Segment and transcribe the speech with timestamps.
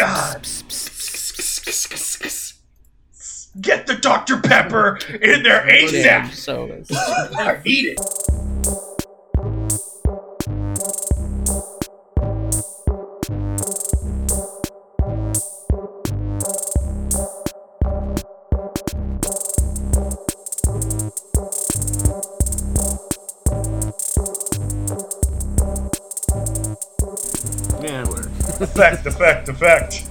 [0.00, 0.48] God!
[3.60, 4.38] Get the Dr.
[4.38, 6.32] Pepper in there ASAP!
[7.66, 8.29] need it.
[28.80, 30.08] Effect, effect, effect.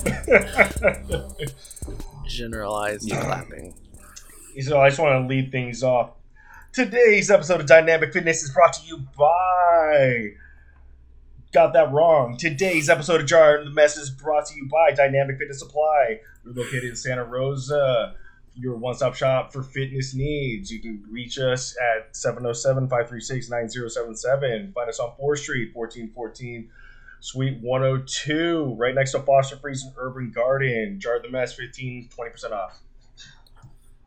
[2.28, 3.74] generalized clapping.
[4.62, 6.12] so I just want to lead things off.
[6.72, 10.34] Today's episode of Dynamic Fitness is brought to you by.
[11.52, 12.38] Got that wrong.
[12.38, 16.20] Today's episode of Jar the Mess is brought to you by Dynamic Fitness Supply.
[16.46, 18.14] We're located in Santa Rosa.
[18.54, 20.70] Your one stop shop for fitness needs.
[20.70, 24.74] You can reach us at 707 536 9077.
[24.74, 26.70] Find us on 4th Street, 1414
[27.22, 31.00] Suite 102, right next to Foster Friesen Urban Garden.
[31.00, 32.80] Jar the Mess, 15 20% off.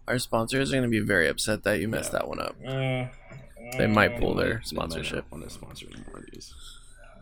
[0.08, 2.20] Our sponsors are going to be very upset that you messed Yeah.
[2.20, 2.56] that one up.
[2.62, 3.10] Mm,
[3.78, 5.26] They might pull their sponsorship.
[5.30, 6.54] not Want to sponsor any more of these?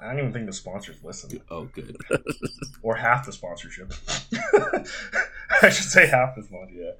[0.00, 1.96] I don't even think the sponsors listen, Oh, good.
[2.82, 3.92] or half the sponsorship.
[5.62, 6.72] I should say half the sponsor.
[6.74, 6.90] Yeah.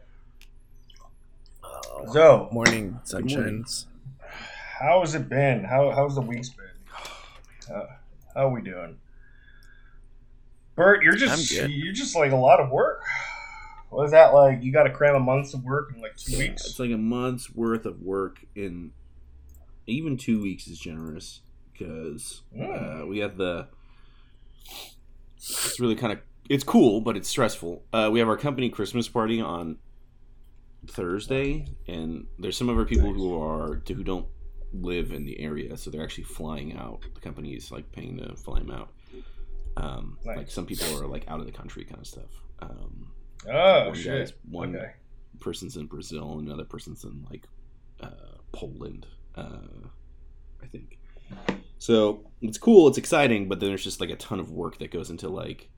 [1.65, 3.01] Oh, So, morning morning.
[3.05, 3.87] sunshines.
[4.79, 5.65] how has it been?
[5.65, 6.67] How how's the week's been?
[7.75, 7.87] Uh,
[8.35, 8.97] how are we doing?
[10.77, 13.03] Bert, you're just you're just like a lot of work.
[13.91, 14.63] What is that like?
[14.63, 16.65] You got to cram a month's of work in like two weeks.
[16.65, 18.93] It's like a month's worth of work in
[19.87, 21.41] even two weeks is generous
[21.73, 23.03] because Mm.
[23.03, 23.67] uh, we have the.
[25.37, 27.83] It's really kind of it's cool, but it's stressful.
[27.93, 29.79] Uh, we have our company Christmas party on
[30.87, 34.27] Thursday, and there's some of our people who are who don't
[34.73, 37.01] live in the area, so they're actually flying out.
[37.15, 38.93] The company is like paying to fly them out.
[39.77, 40.37] Um, Nice.
[40.37, 42.31] Like some people are like out of the country kind of stuff.
[42.61, 43.13] Um,
[43.49, 44.33] Oh one shit!
[44.51, 44.93] one Okay.
[45.41, 47.47] person's in Brazil and another person's in like
[48.03, 48.11] uh,
[48.53, 49.89] Poland, uh,
[50.63, 50.99] I think.
[51.79, 54.91] So it's cool, it's exciting, but then there's just like a ton of work that
[54.91, 55.71] goes into like,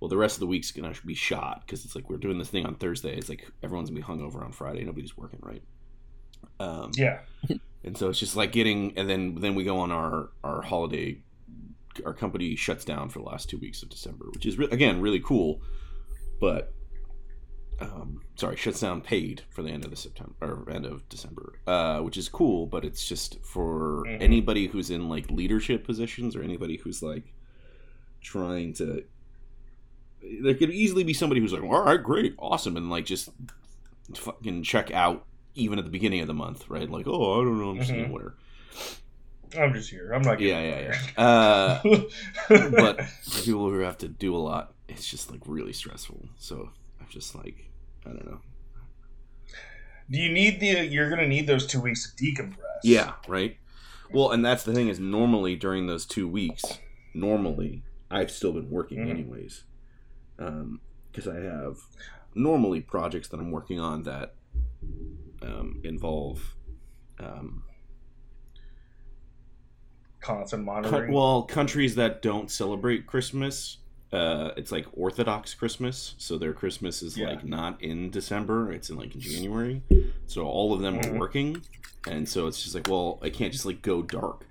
[0.00, 2.48] well, the rest of the week's gonna be shot because it's like we're doing this
[2.48, 3.16] thing on Thursday.
[3.16, 4.82] It's like everyone's gonna be hungover on Friday.
[4.84, 5.62] Nobody's working right.
[6.58, 7.20] Um, Yeah.
[7.84, 11.20] And so it's just like getting, and then then we go on our our holiday.
[12.04, 15.00] Our company shuts down for the last two weeks of December, which is re- again
[15.00, 15.62] really cool,
[16.40, 16.74] but
[17.80, 21.58] um, sorry, shuts down paid for the end of the September or end of December,
[21.66, 22.66] uh, which is cool.
[22.66, 24.20] But it's just for Mhm.
[24.20, 27.32] anybody who's in like leadership positions or anybody who's like
[28.20, 29.04] trying to.
[30.42, 33.30] There could easily be somebody who's like, "All right, great, awesome," and like just
[34.14, 35.24] fucking check out
[35.56, 36.88] even at the beginning of the month, right?
[36.88, 38.04] Like, oh, I don't know, I'm just Mhm.
[38.06, 38.36] in whatever.
[39.58, 40.12] I'm just here.
[40.12, 40.40] I'm not.
[40.40, 41.22] Yeah, getting yeah, yeah.
[41.24, 41.80] Uh,
[42.70, 46.28] but for people who have to do a lot, it's just like really stressful.
[46.36, 47.70] So I'm just like,
[48.04, 48.40] I don't know.
[50.10, 50.86] do you need the?
[50.86, 52.56] You're gonna need those two weeks to decompress.
[52.82, 53.56] Yeah, right.
[54.12, 56.64] Well, and that's the thing is normally during those two weeks,
[57.14, 59.10] normally I've still been working Mhm.
[59.10, 59.64] anyways,
[60.36, 61.78] because I have
[62.34, 64.34] normally projects that I'm working on that
[65.42, 66.54] um, involve.
[67.18, 67.62] Um,
[70.20, 71.12] Constant co- monitoring.
[71.12, 73.78] well, countries that don't celebrate Christmas,
[74.12, 77.28] uh, it's like Orthodox Christmas, so their Christmas is Yeah.
[77.28, 79.82] like not in December; it's in like January.
[80.26, 81.14] So all of them Mhm.
[81.14, 81.62] are working,
[82.08, 84.46] and so it's just like, well, I can't just like go dark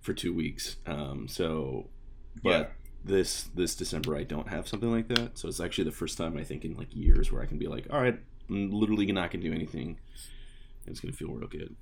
[0.00, 0.76] for two weeks.
[0.86, 1.90] Um, so,
[2.42, 2.66] but Yeah.
[3.04, 5.36] this this December I don't have something like that.
[5.36, 7.66] So it's actually the first time I think in like years where I can be
[7.66, 8.18] like, all right,
[8.50, 9.98] I'm literally not gonna do anything.
[10.86, 11.74] It's gonna feel real good.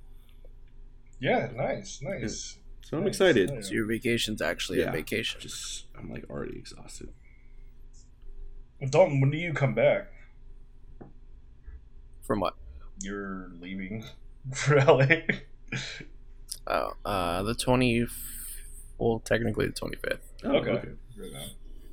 [1.19, 2.57] yeah, nice, nice.
[2.81, 3.65] So I'm Nice, excited.
[3.65, 4.89] So your vacation's actually Yeah.
[4.89, 5.41] a vacation.
[5.41, 7.09] Just I'm like already exhausted.
[8.89, 10.07] Dalton, when do you come back?
[12.23, 12.55] From what?
[13.01, 14.03] You're leaving
[14.53, 15.07] for LA.
[16.67, 18.07] Oh, uh, the 20.
[18.97, 20.19] Well, technically the 25th.
[20.43, 20.89] Oh, Okay.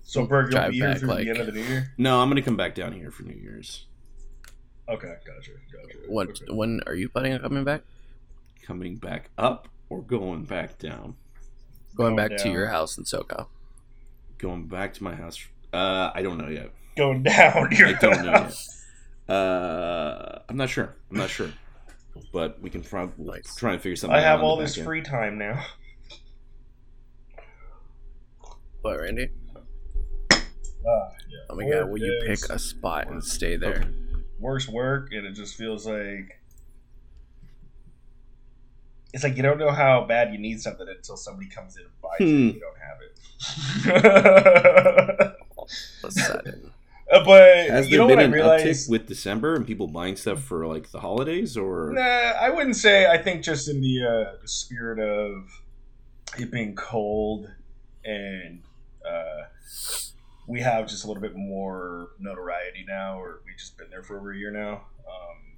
[0.02, 1.92] So, Berg, you'll be here back, through like- the end of the new year.
[1.96, 3.86] No, I'm gonna come back down here for New Year's.
[4.88, 5.98] Okay, gotcha, gotcha.
[6.08, 6.28] What?
[6.28, 6.44] Okay.
[6.52, 7.82] When are you planning on coming back?
[8.62, 11.16] Coming back up or going back down?
[11.96, 13.46] Going Going back to your house in SoCal.
[14.38, 15.38] Going back to my house.
[15.72, 16.70] Uh, I don't know yet.
[16.96, 17.70] Going down.
[17.72, 19.34] Your I don't know yet.
[19.34, 20.94] Uh, I'm not sure.
[21.10, 21.50] I'm not sure.
[22.32, 23.54] But we can try, we'll Nice.
[23.56, 24.14] try and figure something.
[24.14, 24.22] Out.
[24.22, 24.84] I have on all back this end.
[24.86, 25.64] free time now.
[28.82, 29.30] What, Randy?
[30.30, 30.38] Ah,
[30.86, 31.38] yeah.
[31.48, 33.76] Oh my god, Work will you pick a spot and stay there?
[33.76, 33.88] Okay.
[34.44, 36.38] Worse work, and it just feels like
[39.12, 42.00] it's like you don't know how bad you need something until somebody comes in and
[42.02, 42.24] buys it.
[42.24, 42.30] Hmm.
[42.48, 42.98] and You don't have
[45.26, 45.36] it.
[46.04, 46.70] decided.
[47.12, 48.86] Uh, but Has you there know been what I an realized?
[48.86, 51.92] uptick with December and people buying stuff for like the holidays or?
[51.92, 53.06] Nah, I wouldn't say.
[53.06, 55.48] I think just in the, uh, the spirit of
[56.38, 57.50] it being cold
[58.04, 58.62] and
[59.08, 59.44] uh,
[60.46, 64.18] we have just a little bit more notoriety now, or we've just been there for
[64.18, 64.86] over a year now.
[65.06, 65.56] Um,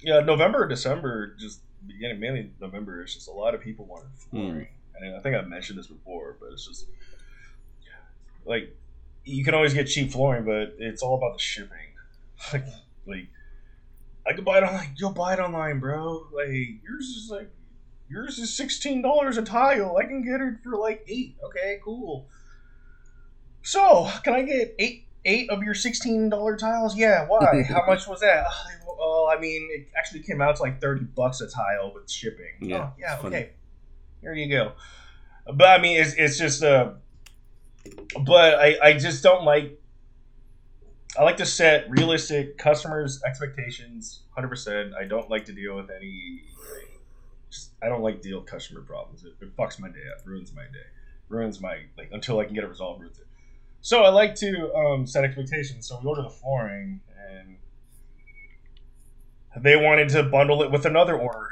[0.00, 3.02] yeah, November, December, just beginning mainly November.
[3.02, 4.68] It's just a lot of people wanted flooring,
[5.00, 6.86] and I think I've mentioned this before, but it's just
[8.44, 8.74] like
[9.24, 11.76] you can always get cheap flooring, but it's all about the shipping.
[12.52, 12.64] like,
[13.06, 13.28] like
[14.26, 14.94] I could buy it online.
[14.96, 16.26] You'll buy it online, bro.
[16.32, 17.50] Like yours is like
[18.08, 19.96] yours is sixteen dollars a tile.
[19.96, 21.36] I can get it for like eight.
[21.44, 22.26] Okay, cool.
[23.68, 26.96] So can I get eight eight of your sixteen dollar tiles?
[26.96, 27.26] Yeah.
[27.28, 27.62] Why?
[27.68, 28.46] How much was that?
[28.88, 32.46] Oh, I mean, it actually came out to like thirty bucks a tile with shipping.
[32.62, 33.12] Yeah, Oh, yeah.
[33.12, 33.36] it's funny.
[33.36, 33.50] Okay.
[34.22, 34.72] Here you go.
[35.52, 36.92] But I mean, it's it's just uh,
[38.24, 39.78] but I I just don't like.
[41.18, 44.20] I like to set realistic customers' expectations.
[44.34, 44.94] Hundred percent.
[44.98, 46.42] I don't like to deal with any.
[47.50, 49.24] Just, I don't like deal customer problems.
[49.24, 50.26] It, it fucks my day up.
[50.26, 50.88] Ruins my day.
[51.28, 53.02] Ruins my like until I can get it resolved.
[53.02, 53.26] Ruins it.
[53.80, 55.86] So I like to um, set expectations.
[55.88, 57.56] So we order the flooring, and
[59.62, 61.48] they wanted to bundle it with another order,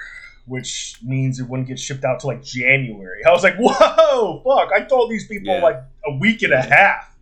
[0.47, 3.25] which means it wouldn't get shipped out till like January.
[3.25, 5.63] I was like, "Whoa, fuck!" I told these people Yeah.
[5.63, 7.17] like a week and a half.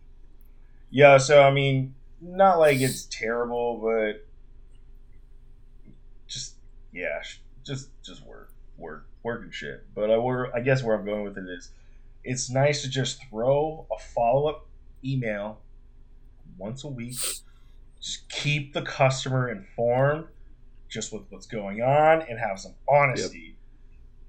[0.89, 4.25] Yeah, so I mean, not like it's terrible, but
[6.27, 6.55] just
[6.93, 7.21] yeah,
[7.63, 9.85] just just work, work, work and shit.
[9.93, 11.69] But I were I guess where I'm going with it is,
[12.23, 14.65] it's nice to just throw a follow up
[15.05, 15.61] email
[16.57, 17.15] once a week.
[18.01, 20.25] Just keep the customer informed,
[20.89, 23.57] just with what's going on, and have some honesty.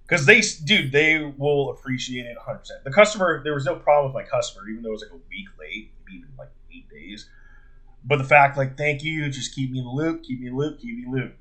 [0.07, 2.59] Because they, dude, they will appreciate it 100.
[2.59, 5.11] percent The customer, there was no problem with my customer, even though it was like
[5.11, 7.29] a week late, maybe even like eight days.
[8.05, 10.53] But the fact, like, thank you, just keep me in the loop, keep me in
[10.55, 11.37] the loop, keep me in the loop.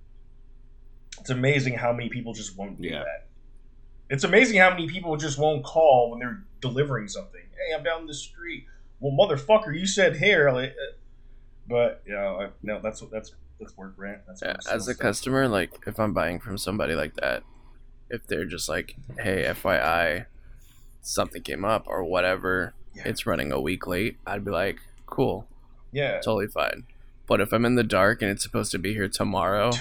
[1.20, 3.00] It's amazing how many people just won't do Yeah.
[3.04, 3.28] that.
[4.10, 7.42] It's amazing how many people just won't call when they're delivering something.
[7.52, 8.66] Hey, I'm down the street.
[9.00, 10.50] Well, motherfucker, you said here.
[10.52, 10.94] Like, uh,
[11.68, 14.22] but you know, I, no, that's what that's that's work rant.
[14.28, 14.98] That's Yeah, as a stuff.
[14.98, 17.44] customer, like if I'm buying from somebody like that,
[18.10, 20.26] if they're just like, "Hey, FYI,
[21.02, 23.04] something came up or whatever, Yeah.
[23.08, 25.48] it's running a week late," I'd be like, "Cool,
[25.92, 26.86] yeah, totally fine."
[27.28, 29.72] But if I'm in the dark and it's supposed to be here tomorrow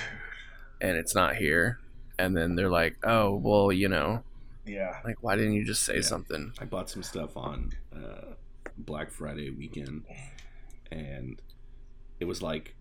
[0.81, 1.79] and it's not here,
[2.19, 4.25] and then they're like, "Oh, well, you know,
[4.65, 6.01] yeah, like why didn't you just say Yeah.
[6.03, 8.35] something?" I bought some stuff on uh,
[8.77, 10.05] Black Friday weekend,
[10.91, 11.41] and
[12.21, 12.75] it was like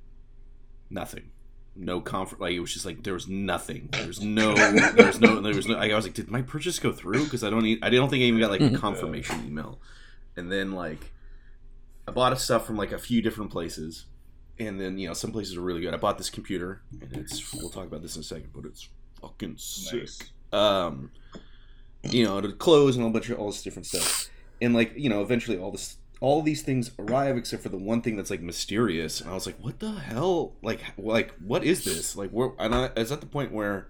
[0.90, 1.32] nothing.
[1.76, 2.40] No comfort.
[2.40, 3.90] Like it was just like there was nothing.
[3.92, 4.54] There was no.
[4.96, 5.42] There was no.
[5.42, 5.76] There was no.
[5.76, 7.24] I was like, did my purchase go through?
[7.24, 7.64] Because I don't.
[7.64, 9.80] Need, I don't think I even got like a confirmation email.
[10.36, 11.12] And then like,
[12.08, 14.06] I bought a stuff from like a few different places,
[14.60, 15.94] and then you know some places are really good.
[15.94, 17.54] I bought this computer, and it's.
[17.54, 18.88] We'll talk about this in a second, but it's
[19.24, 20.20] fucking sick nice.
[20.52, 21.10] um
[22.04, 24.30] you know to clothes and a bunch of all this different stuff
[24.64, 28.02] and like you know eventually all this all these things arrive except for the one
[28.02, 29.20] thing that's like mysterious.
[29.20, 30.54] And i was like what the hell?
[30.62, 32.16] Like like what is this?
[32.16, 33.90] Like where and i was at the point where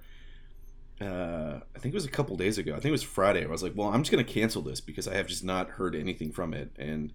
[1.00, 2.72] uh i think it was a couple days ago.
[2.72, 3.46] I think it was friday.
[3.46, 5.96] I was like well i'm just gonna cancel this because i have just not heard
[5.96, 7.14] anything from it and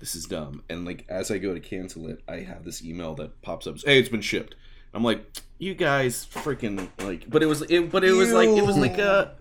[0.00, 0.62] this is dumb.
[0.70, 3.76] And like as i go to cancel it i have this email that pops up.
[3.84, 4.54] Hey it's been shipped.
[4.94, 8.64] I'm like you guys freaking like but it was it but it was like it
[8.64, 9.36] was like a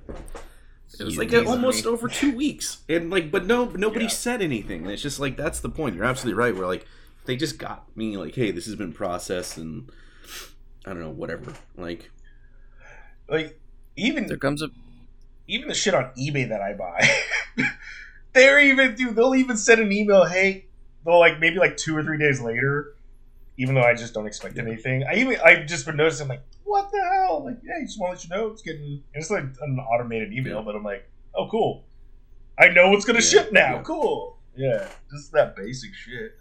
[1.00, 1.92] it was like a, almost me.
[1.92, 4.10] over two weeks, and like, but no, nobody Yeah.
[4.10, 4.84] said anything.
[4.84, 5.96] And it's just like that's the point.
[5.96, 6.56] You're absolutely right.
[6.56, 6.86] Where like
[7.26, 9.92] they just got me like, hey, this has been processed, and
[10.86, 11.54] I don't know, whatever.
[11.76, 12.10] Like,
[13.30, 13.60] Like
[13.96, 14.70] even There comes a
[15.48, 17.10] even the shit on eBay that I buy,
[18.34, 19.16] they're even dude.
[19.16, 20.26] They'll even send an email.
[20.26, 20.66] Hey,
[21.06, 22.94] they'll like maybe like two or three days later,
[23.58, 24.64] even though I just don't expect Yeah.
[24.64, 25.04] anything.
[25.04, 27.46] I even I've just been noticing like what the hell?
[27.46, 28.84] Like yeah, just want to let you know it's getting.
[29.14, 30.64] and It's like an automated email, Yeah.
[30.66, 31.86] but I'm like, oh cool.
[32.60, 33.76] I know it's gonna Yeah, ship now.
[33.76, 33.82] yeah.
[33.84, 34.38] Cool.
[34.56, 36.34] Yeah, just that basic shit.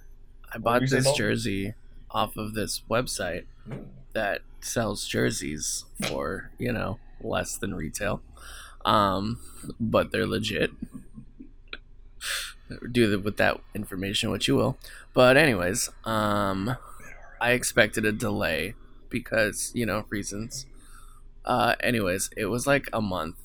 [0.52, 1.24] I What bought were you saying, this Dalton?
[1.26, 1.74] jersey
[2.10, 3.44] off of this website
[4.14, 8.22] that sells jerseys for you know less than retail
[8.84, 9.38] um
[9.80, 10.70] but they're legit
[12.90, 14.76] do with that information what you will
[15.14, 16.76] but anyways um
[17.40, 18.74] i expected a delay
[19.08, 20.66] because you know reasons
[21.44, 23.36] uh anyways it was like a month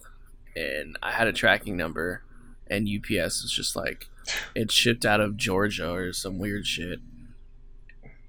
[0.55, 2.23] and i had a tracking number
[2.67, 4.07] and ups was just like
[4.55, 6.99] it shipped out of georgia or some weird shit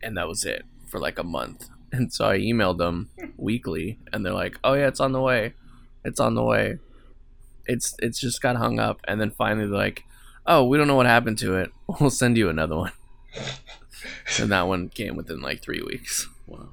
[0.02, 1.68] and that was it for like a month.
[1.90, 5.52] And so I emailed them weekly, and they're like, "Oh yeah, it's on the way.
[6.04, 6.78] It's on the way.
[7.66, 10.04] It's it's just got hung up." And then finally they're like,
[10.46, 11.70] "Oh, we don't know what happened to it.
[12.00, 12.92] We'll send you another one."
[14.40, 16.28] and that one came within like three weeks.
[16.46, 16.68] Wow.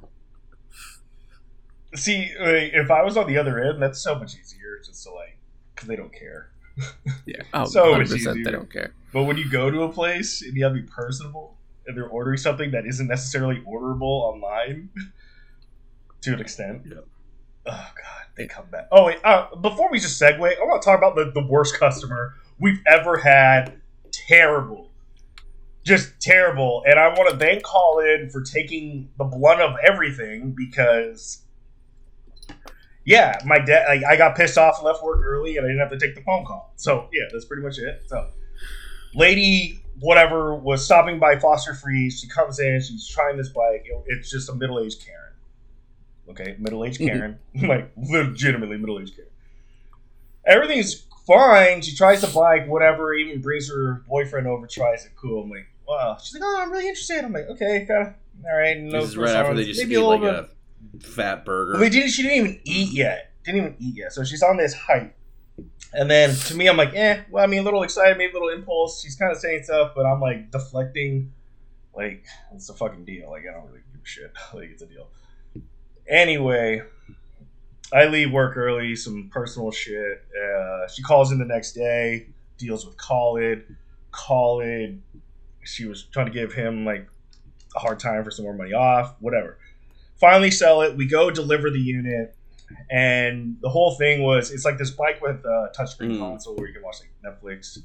[1.96, 5.12] See, like, if I was on the other end, that's so much easier just to
[5.12, 5.38] like,
[5.74, 6.52] because they don't care.
[7.26, 8.94] Yeah, oh, So much 100% they don't care.
[9.14, 12.08] But when you go to a place and you have to be personable, and they're
[12.08, 14.90] ordering something that isn't necessarily orderable online,
[16.22, 16.84] to an extent.
[16.88, 17.06] Yep.
[17.66, 18.88] Oh god, they come back.
[18.92, 21.78] Oh wait, uh, before we just segue, I want to talk about the, the worst
[21.78, 23.74] customer we've ever had.
[24.12, 24.89] Terrible,
[25.84, 26.84] just terrible.
[26.86, 31.42] And I want to thank Colin for taking the blunt of everything because,
[33.06, 33.86] yeah, my dad.
[33.88, 36.16] Like, I got pissed off, and left work early, and I didn't have to take
[36.16, 36.74] the phone call.
[36.76, 38.04] So yeah, that's pretty much it.
[38.08, 38.30] So,
[39.16, 42.20] lady, whatever, was stopping by Foster Freeze.
[42.20, 43.86] She comes in, she's trying this bike.
[43.86, 45.34] It- It's just a middle aged Karen.
[46.30, 47.18] Okay, middle aged mm-hmm.
[47.18, 49.32] Karen, like legitimately middle aged Karen.
[50.46, 51.82] Everything's fine.
[51.82, 53.14] She tries to bike, whatever.
[53.14, 55.12] Even brings her boyfriend over, tries it.
[55.16, 55.44] Cool.
[55.44, 56.18] I'm like, wow.
[56.22, 57.24] She's like, oh, I'm really interested.
[57.24, 58.14] I'm like, okay, kind of.
[58.46, 58.78] All right.
[58.78, 60.34] No this is right after they just maybe eat like bit.
[60.34, 60.50] a
[61.00, 61.80] fat burger.
[61.80, 62.10] Well, didn't.
[62.10, 63.32] She didn't even eat yet.
[63.44, 64.14] Didn't even eat yet.
[64.14, 65.16] So she's on this hype.
[65.94, 67.22] And then to me, I'm like, eh.
[67.30, 69.02] Well, I mean, a little excited, maybe a little impulse.
[69.02, 71.34] She's kind of saying stuff, but I'm like deflecting.
[71.96, 73.30] Like it's a fucking deal.
[73.30, 74.32] Like I don't really give a shit.
[74.54, 75.08] Like it's a deal.
[76.08, 76.82] Anyway,
[77.94, 78.96] I leave work early.
[78.96, 80.24] Some personal shit.
[80.36, 82.28] Uh, she calls in the next day.
[82.58, 83.78] Deals with Colin.
[84.12, 85.02] Colin.
[85.64, 87.08] She was trying to give him like
[87.76, 89.16] a hard time for some more money off.
[89.20, 89.58] Whatever
[90.20, 90.98] finally sell it.
[90.98, 92.36] We go deliver the unit,
[92.92, 96.20] and the whole thing was it's like this bike with a touchscreen Mm.
[96.20, 97.78] console where you can watch like Netflix.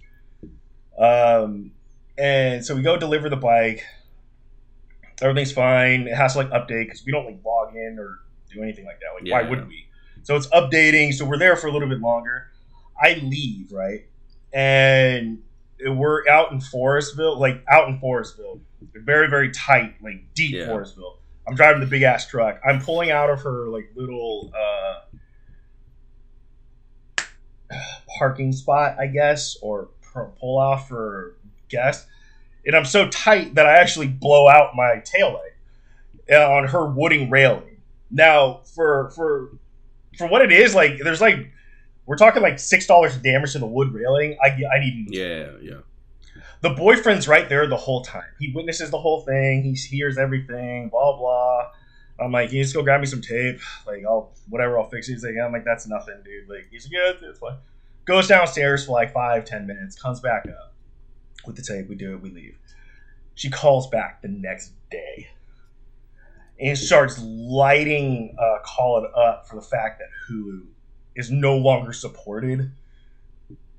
[0.98, 1.72] Um,
[2.18, 3.84] and so we go deliver the bike.
[5.22, 6.08] Everything's fine.
[6.08, 8.18] It has to like update because we don't like log in or
[8.52, 9.14] do anything like that.
[9.14, 9.50] Like, why Yeah.
[9.50, 9.86] would we?
[10.24, 11.14] So it's updating.
[11.14, 12.48] So we're there for a little bit longer.
[13.00, 14.06] I leave right,
[14.52, 15.42] and
[15.84, 18.60] we're out in Forestville, like out in Forestville,
[18.94, 20.66] very very tight, like deep Yeah.
[20.66, 21.18] Forestville.
[21.46, 22.58] I'm driving the big ass truck.
[22.66, 24.50] I'm pulling out of her like little
[27.20, 27.24] uh,
[28.18, 29.88] parking spot, I guess, or
[30.40, 31.36] pull off for
[31.68, 32.06] guests.
[32.66, 35.52] And I'm so tight that I actually blow out my taillight
[36.32, 37.76] uh, on her wooding railing.
[38.10, 39.50] Now, for for
[40.16, 41.50] for what it is, like there's like
[42.06, 44.36] we're talking like six dollars of damage to the wood railing.
[44.42, 45.78] I I need yeah, yeah.
[46.60, 48.24] the boyfriend's right there the whole time.
[48.38, 49.62] He witnesses the whole thing.
[49.62, 50.88] He hears everything.
[50.88, 51.70] Blah blah.
[52.20, 53.58] I'm like, you just go grab me some tape.
[53.86, 54.78] Like, I'll whatever.
[54.78, 55.12] I'll fix it.
[55.14, 56.48] He's like, I'm like, that's nothing, dude.
[56.48, 57.56] Like, he's like, yeah, it's fine.
[58.04, 60.00] Goes downstairs for like five, ten minutes.
[60.00, 60.74] Comes back up
[61.46, 61.88] with the tape.
[61.88, 62.20] We do it.
[62.20, 62.56] We leave.
[63.34, 65.28] She calls back the next day
[66.60, 70.66] and starts lighting uh, Colin up for the fact that Hulu
[71.16, 72.70] is no longer supported.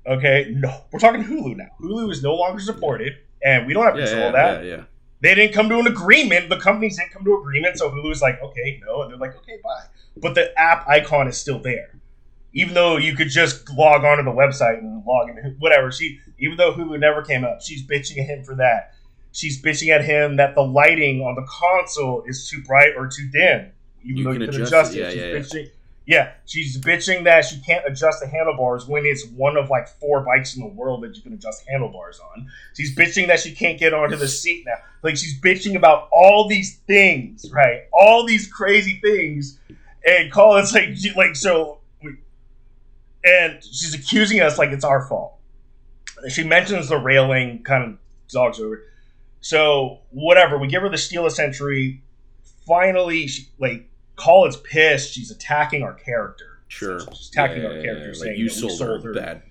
[0.06, 1.68] Okay, no, we're talking Hulu now.
[1.80, 4.64] Hulu is no longer supported, and we don't have Yeah, control yeah, of that.
[4.64, 4.82] yeah, yeah.
[5.22, 6.48] They didn't come to an agreement.
[6.50, 9.36] The companies didn't come to an agreement, so Hulu's like, okay, no, and they're like,
[9.38, 9.84] okay, bye.
[10.18, 11.98] But the app icon is still there,
[12.52, 15.90] even though you could just log onto the website and log in, whatever.
[15.90, 18.92] She, even though Hulu never came up, she's bitching at him for that.
[19.36, 23.28] She's bitching at him that the lighting on the console is too bright or too
[23.30, 23.70] dim,
[24.02, 25.02] even You though you can adjust adjust it, it.
[25.02, 25.38] yeah, she's yeah, yeah.
[25.38, 25.70] bitching.
[26.06, 30.20] Yeah, she's bitching that she can't adjust the handlebars when it's one of like four
[30.20, 32.48] bikes in the world that you can adjust handlebars on.
[32.74, 34.76] She's bitching that she can't get onto the seat now.
[35.02, 37.82] Like she's bitching about all these things, right?
[37.92, 39.58] All these crazy things,
[40.06, 41.80] and Colin's like, like so,
[43.24, 45.34] and she's accusing us like it's our fault.
[46.30, 47.98] She mentions the railing, kind of
[48.30, 48.82] dogs over.
[49.46, 52.02] So whatever, we give her the steal a century.
[52.66, 55.12] Finally, she, like Colin's pissed.
[55.12, 56.58] She's attacking our character.
[56.66, 56.98] Sure.
[57.14, 58.12] She's attacking Yeah, our yeah, character, yeah.
[58.14, 59.42] saying like you that we sold, her, bad.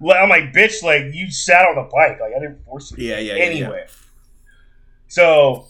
[0.00, 3.06] well, I'm like, bitch, like you sat on the bike, like I didn't force you.
[3.06, 3.42] Yeah, yeah, yeah.
[3.44, 3.86] Anyway,
[5.08, 5.66] so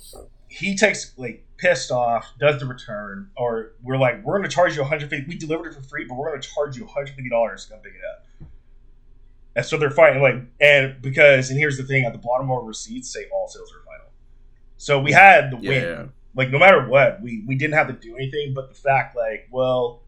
[0.47, 4.83] he takes like pissed off, does the return, or we're like, we're gonna charge you
[4.83, 5.27] 150.
[5.29, 7.95] We delivered it for free, but we're gonna charge you 150 dollars to come pick
[7.95, 8.25] it up.
[9.55, 12.59] And so they're fighting like, and because, and here's the thing: at the bottom of
[12.59, 14.11] our receipts say all sales are final.
[14.79, 16.05] So we had the win yeah.
[16.35, 18.55] like no matter what, we we didn't have to do anything.
[18.55, 20.03] But the fact, like, well,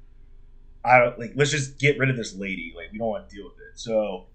[0.84, 1.32] I don't like.
[1.34, 2.72] Let's just get rid of this lady.
[2.76, 3.78] Like, we don't want to deal with it.
[3.78, 4.26] So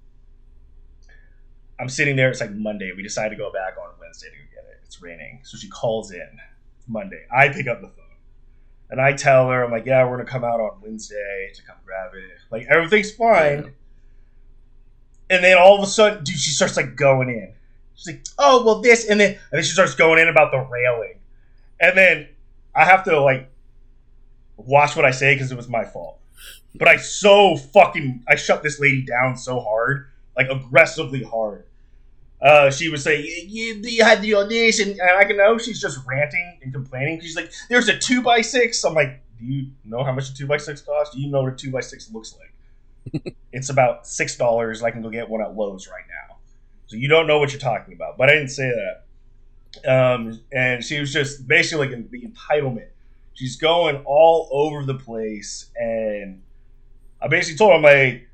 [1.80, 2.30] I'm sitting there.
[2.30, 2.92] It's like Monday.
[2.96, 4.82] We decide to go back on Wednesday to go get it.
[4.86, 6.30] It's raining, so she calls in
[6.88, 7.25] Monday.
[7.32, 8.06] I pick up the phone
[8.89, 11.75] and I tell her, I'm like, yeah, we're gonna come out on Wednesday to come
[11.86, 12.39] grab it.
[12.51, 13.63] Like everything's fine.
[13.63, 13.70] Yeah.
[15.29, 17.53] And then all of a sudden, dude, she starts like going in.
[17.95, 20.59] She's like, "Oh, well, this," and then and then she starts going in about the
[20.59, 21.15] railing,
[21.79, 22.27] and then
[22.75, 23.50] I have to like
[24.57, 26.17] watch what I say because it was my fault.
[26.75, 30.07] But I so fucking I shut this lady down so hard,
[30.38, 31.65] like aggressively hard,
[32.41, 36.59] Uh, she saying, you, you had the audition, and I can know she's just ranting
[36.63, 37.19] and complaining.
[37.19, 38.83] She's like, there's a two by six.
[38.86, 41.15] I'm like, do you know how much a two by six costs?
[41.15, 42.53] Do you know what a two by six looks like?
[43.51, 46.38] It's about $6, I can go get one at Lowe's right now.
[46.88, 48.18] So you don't know what you're talking about.
[48.18, 49.03] But I didn't say that.
[49.88, 52.88] Um, and she was just basically like the entitlement.
[53.34, 56.41] She's going all over the place, and
[57.22, 58.27] I basically told him like,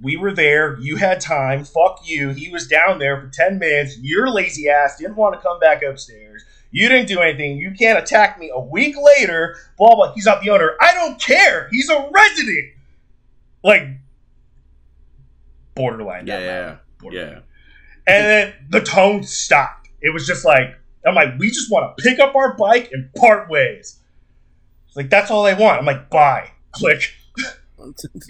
[0.00, 0.78] we were there.
[0.80, 1.64] You had time.
[1.64, 2.30] Fuck you.
[2.30, 3.98] He was down there for ten minutes.
[3.98, 6.44] Your lazy ass didn't want to come back upstairs.
[6.70, 7.58] You didn't do anything.
[7.58, 9.56] You can't attack me a week later.
[9.76, 10.12] Blah blah.
[10.14, 10.76] He's not the owner.
[10.80, 11.68] I don't care.
[11.70, 12.72] He's a resident.
[13.62, 13.88] Like
[15.78, 16.26] borderline.
[16.26, 17.28] Yeah, not yeah, borderline.
[17.28, 17.40] yeah.
[18.06, 19.88] And then the tone stopped.
[20.02, 23.12] It was just like, I'm like, we just want to pick up our bike and
[23.14, 24.00] part ways.
[24.86, 25.78] It's like, that's all I want.
[25.78, 26.50] I'm like, bye.
[26.72, 27.14] Click.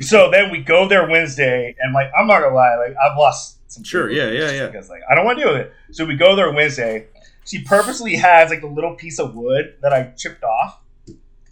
[0.00, 3.58] So then we go there Wednesday, and like, I'm not gonna lie, like, I've lost
[3.72, 3.82] some.
[3.82, 4.66] Sure, yeah, yeah, just yeah.
[4.66, 5.72] Because like, I don't want to deal with it.
[5.90, 7.06] So we go there Wednesday.
[7.46, 10.80] She purposely has like a little piece of wood that I chipped off,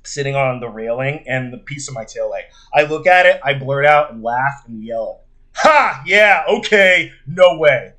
[0.04, 2.44] sitting on the railing, and the piece of my tail light.
[2.74, 5.22] I look at it, I blurt out and laugh and yell,
[5.56, 6.02] "Ha!
[6.06, 7.92] Yeah, okay, no way."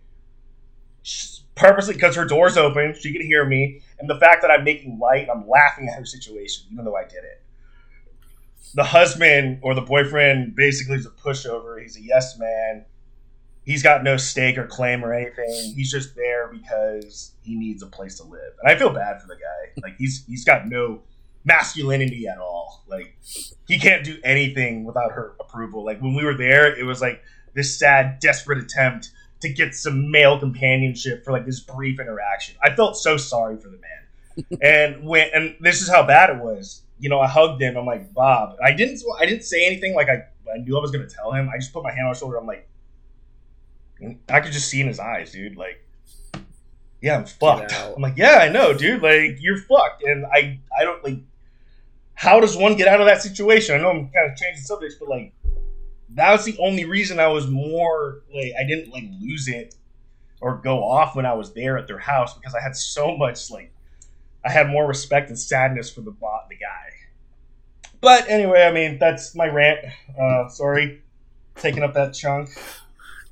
[1.02, 4.64] She's purposely because her door's open, she can hear me, and the fact that I'm
[4.64, 7.42] making light, I'm laughing at her situation, even though I did it.
[8.76, 11.82] The husband or the boyfriend basically is a pushover.
[11.82, 12.86] He's a yes man.
[13.66, 15.74] He's got no stake or claim or anything.
[15.76, 18.54] He's just there because he needs a place to live.
[18.62, 19.82] And I feel bad for the guy.
[19.82, 21.02] Like he's he's got no
[21.44, 22.84] masculinity at all.
[22.88, 23.18] Like
[23.68, 25.84] he can't do anything without her approval.
[25.84, 27.22] Like when we were there, it was like
[27.58, 29.10] this sad, desperate attempt
[29.42, 32.56] to get some male companionship for like this brief interaction.
[32.64, 34.60] I felt so sorry for the man.
[34.62, 36.84] and when and this is how bad it was.
[37.00, 37.76] You know, I hugged him.
[37.76, 38.58] I'm like, Bob.
[38.64, 41.50] I didn't I didn't say anything like I, I knew I was gonna tell him.
[41.50, 42.38] I just put my hand on his shoulder.
[42.38, 42.70] I'm like,
[44.30, 45.58] I could just see in his eyes, dude.
[45.58, 45.84] Like,
[47.02, 47.74] yeah, I'm fucked.
[47.74, 49.02] I'm like, yeah, I know, dude.
[49.02, 50.04] Like, you're fucked.
[50.04, 51.22] And I I don't like
[52.14, 53.76] how does one get out of that situation?
[53.76, 55.34] I know I'm kind of changing subjects, but like
[56.18, 59.76] that was the only reason I was more like I didn't like lose it
[60.42, 63.50] or go off when I was there at their house because I had so much
[63.50, 63.72] like
[64.46, 66.94] I had more respect and sadness for the bot the guy.
[68.02, 69.80] But anyway, I mean that's my rant.
[70.20, 71.02] Uh, sorry,
[71.56, 72.50] taking up that chunk.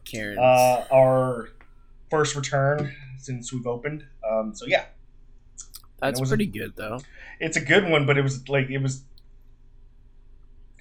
[0.03, 0.37] Karen.
[0.39, 1.49] Uh, our
[2.09, 4.05] first return since we've opened.
[4.27, 4.85] Um, so yeah,
[5.99, 6.99] That's was- pretty good though.
[7.39, 9.03] it's a good one, but it was like it was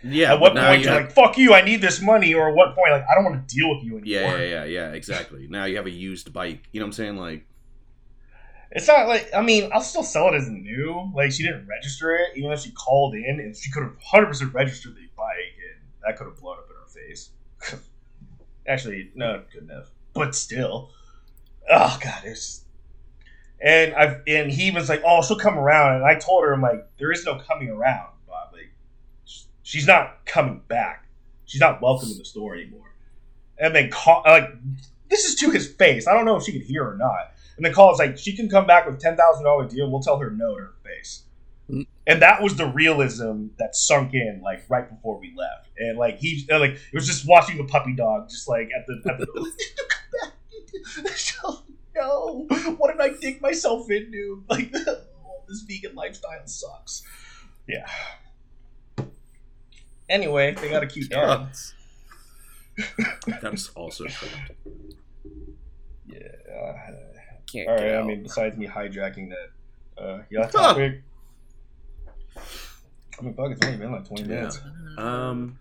[0.06, 0.34] Yeah.
[0.34, 2.54] at what point you you're have- like fuck you, I need this money, or at
[2.54, 4.04] what point like I don't want to deal with you anymore.
[4.06, 5.46] yeah, yeah, yeah, yeah, exactly.
[5.48, 6.62] Now you have a used bike.
[6.72, 7.16] You know what I'm saying?
[7.16, 7.46] Like,
[8.70, 11.10] It's not like I mean I'll still sell it as new.
[11.14, 14.26] Like she didn't register it, even though she called in and she could have hundred
[14.26, 17.30] percent registered the bike, and that could have blown up in her face.
[18.66, 19.88] Actually, no, it couldn't have.
[20.12, 20.90] But still,
[21.70, 22.62] oh god, it's.
[23.60, 26.60] And I've and he was like, "Oh, she'll come around," and I told her, "I'm
[26.60, 28.10] like, there is no coming around, Bob.
[28.10, 28.13] Like, sh-
[29.74, 31.06] she's not coming back.
[31.46, 32.94] She's not welcome in the store anymore."
[33.58, 34.48] And then call like,
[35.08, 36.06] this is to his face.
[36.06, 37.32] I don't know if she could hear or not.
[37.56, 39.90] And the call is like, she can come back with ten thousand dollar deal.
[39.90, 41.22] We'll tell her no to her face.
[42.06, 45.70] And that was the realism that sunk in like right before we left.
[45.78, 49.10] And like he like it was just watching the puppy dog just like at the
[49.10, 49.52] at the
[51.96, 52.46] no.
[52.76, 54.44] What did I dig myself into?
[54.48, 57.02] Like this vegan lifestyle sucks.
[57.68, 57.86] Yeah.
[60.08, 61.48] Anyway, they got a cute dog.
[63.40, 64.52] that's also correct.
[66.06, 66.18] Yeah.
[67.50, 67.94] Can't All get right.
[67.98, 70.74] I mean, besides me hijacking that, uh, yeah, Huh.
[70.74, 71.02] topic.
[73.18, 74.34] I mean, fuck, it's only been like twenty Yeah.
[74.36, 74.60] minutes.
[74.98, 75.58] Um,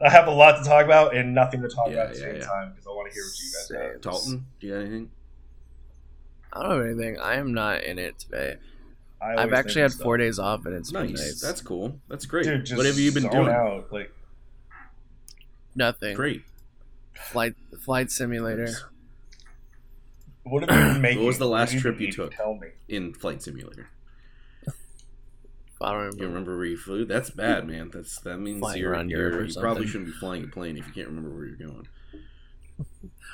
[0.00, 2.18] I have a lot to talk about and nothing to talk Yeah, about at the
[2.20, 2.46] yeah, same yeah.
[2.46, 3.92] time because I want to hear what you guys Same.
[3.92, 4.00] have.
[4.00, 5.10] Dalton, do you got anything?
[6.52, 7.18] I don't have anything.
[7.20, 8.56] I am not in it today.
[9.24, 11.20] I I've actually had of four days off, and it's been Nice.
[11.20, 11.40] nice.
[11.40, 11.98] That's cool.
[12.08, 12.44] That's great.
[12.44, 13.48] Dude, just what have you been doing?
[13.48, 13.92] Out.
[13.92, 14.12] Like,
[15.74, 16.14] nothing.
[16.14, 16.42] Great.
[17.14, 18.68] Flight flight simulator.
[20.42, 21.24] what have you been making?
[21.24, 22.16] was the last What have trip you eating?
[22.16, 22.34] took?
[22.34, 22.68] Tell me.
[22.88, 23.88] In Flight Simulator.
[25.80, 26.26] I don't You remember.
[26.26, 27.04] remember where you flew?
[27.04, 27.90] That's bad, man.
[27.92, 30.48] That's that means Flying you're, around you're Europe or you probably shouldn't be flying a
[30.48, 31.86] plane if you can't remember where you're going.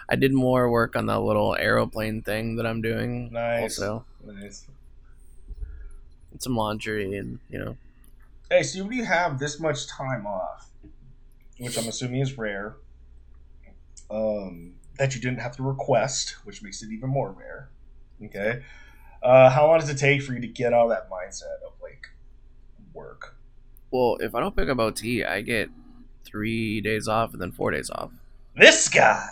[0.09, 3.31] I did more work on that little aeroplane thing that I'm doing.
[3.33, 3.79] Nice.
[3.79, 4.67] Also, Nice.
[6.41, 7.77] And some laundry, and you know,
[8.51, 10.69] Hey, so when you have this much time off,
[11.59, 12.77] which I'm assuming is rare,
[14.11, 17.69] um, that you didn't have to request, which makes it even more rare.
[18.25, 18.63] Okay,
[19.23, 21.73] uh, how long does it take for you to get out of that mindset of
[21.83, 22.09] like
[22.93, 23.37] work?
[23.91, 25.69] well, if I don't pick up OT, I get
[26.25, 28.13] three days off and then four days off.
[28.57, 29.29] This guy,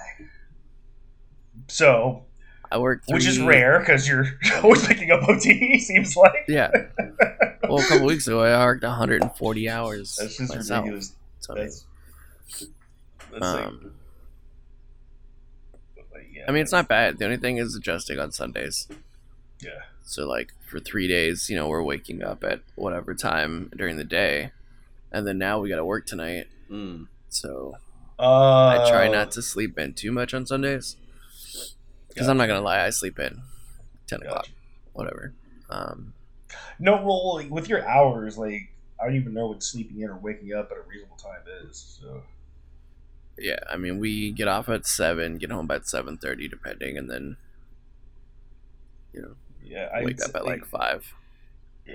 [1.68, 2.24] So,
[2.70, 4.26] I work, which is rare because you're
[4.62, 5.78] always picking up OT.
[5.78, 6.44] Seems like.
[6.48, 6.70] Yeah.
[7.68, 10.84] Well, a couple weeks ago, I worked 140 hours That's just myself.
[10.84, 11.12] ridiculous.
[11.40, 11.84] So, That's.
[13.30, 13.92] that's um,
[16.14, 17.18] like, yeah, I mean, it's not bad.
[17.18, 18.88] The only thing is adjusting on Sundays.
[19.60, 19.82] Yeah.
[20.02, 24.04] So, like, for three days, you know, we're waking up at whatever time during the
[24.04, 24.52] day.
[25.12, 26.46] And then now we got to work tonight.
[26.70, 27.08] Mm.
[27.28, 27.76] So,
[28.18, 30.96] Uh, I try not to sleep in too much on Sundays.
[32.18, 33.42] Because I'm not going to lie, I sleep in
[34.08, 34.48] 10 o'clock,
[34.92, 35.32] whatever.
[35.70, 36.14] Um,
[36.78, 40.16] No, well, like, with your hours, like I don't even know what sleeping in or
[40.16, 41.98] waking up at a reasonable time is.
[42.00, 42.22] So
[43.38, 47.36] yeah, I mean, we get off at 7, get home by 7.30, depending, and then,
[49.12, 51.14] you know, yeah, I wake up at like 5.
[51.86, 51.94] yeah,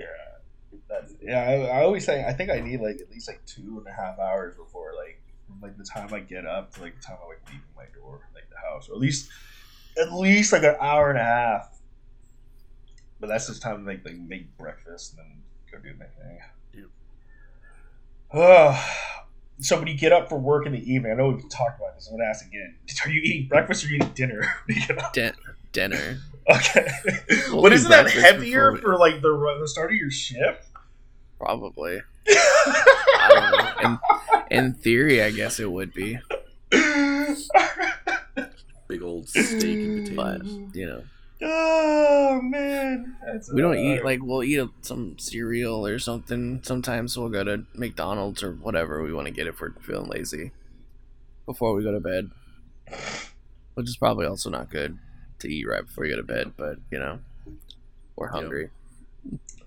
[0.88, 1.40] that's yeah.
[1.40, 3.92] I, I always say I think I need like at least like two and a
[3.92, 7.18] half hours before like from, like the time I get up to like the time
[7.22, 9.30] I like leave my door, like the house, or at least
[10.00, 11.70] at least like an hour and a half.
[13.20, 16.38] But that's just time to make like make breakfast and then go do my thing.
[18.36, 18.84] Oh,
[19.60, 21.94] so when you get up for work in the evening, I know we've talked about
[21.94, 22.08] this.
[22.08, 22.74] I'm gonna ask again.
[23.04, 24.40] Are you eating breakfast or are you eating dinner?
[24.66, 25.12] when you get up?
[25.12, 25.34] Din-
[25.72, 26.18] dinner.
[26.50, 26.88] okay.
[27.50, 30.66] We'll but isn't that heavier we- for like the the start of your shift?
[31.38, 32.00] Probably.
[32.28, 33.98] I don't know.
[34.50, 36.18] In, in theory, I guess it would be.
[38.88, 40.74] Big old steak and But, potatoes.
[40.74, 41.02] you know.
[41.42, 46.60] oh man, That's We don't eat like we'll eat some cereal or something.
[46.62, 50.52] Sometimes we'll go to McDonald's or whatever we want to get if we're feeling lazy
[51.46, 52.30] before we go to bed,
[53.74, 54.98] which is probably also not good
[55.40, 56.52] to eat right before you go to bed.
[56.56, 57.18] But you know,
[58.16, 58.70] we're hungry.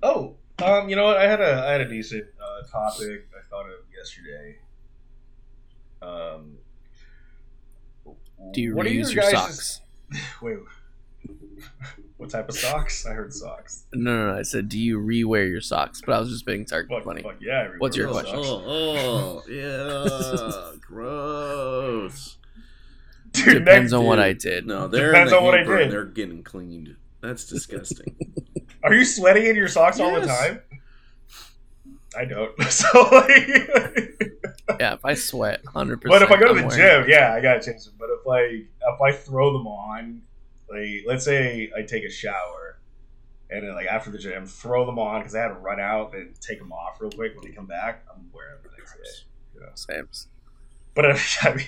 [0.01, 1.17] Oh, um, you know what?
[1.17, 4.57] I had a I had a decent uh, topic I thought of yesterday.
[6.01, 6.57] Um,
[8.53, 9.81] Do you what are reuse your your, guys' socks?
[10.41, 10.57] Wait,
[12.17, 13.05] what type of socks?
[13.05, 13.85] I heard socks.
[13.93, 14.39] No, no, no.
[14.39, 16.01] I said, do you rewear your socks?
[16.05, 17.21] But I was just being tar- Fuck, funny.
[17.21, 17.69] fuck yeah.
[17.77, 18.35] What's your question?
[18.37, 22.37] Oh, oh, oh, yeah, gross.
[23.31, 24.19] Dude, Depends next, on what.
[24.19, 24.65] I did.
[24.65, 25.91] No, they're Depends the on what I did.
[25.91, 26.95] They're getting cleaned.
[27.21, 28.15] That's disgusting.
[28.83, 30.61] are you sweating in your socks all the time?
[32.15, 32.51] I don't.
[32.71, 33.47] So, like,
[34.79, 36.21] Yeah, if I sweat, hundred percent.
[36.21, 37.93] but if I go to the gym, yeah, I gotta change them.
[37.99, 40.21] But if like if I throw them on,
[40.69, 42.79] like let's say I take a shower,
[43.49, 46.13] and then like after the gym, throw them on because I had to run out
[46.13, 48.05] and take them off real quick when they come back.
[48.13, 49.25] I'm wearing them the next day.
[49.73, 50.27] Sam's.
[50.93, 51.05] But
[51.43, 51.65] I mean,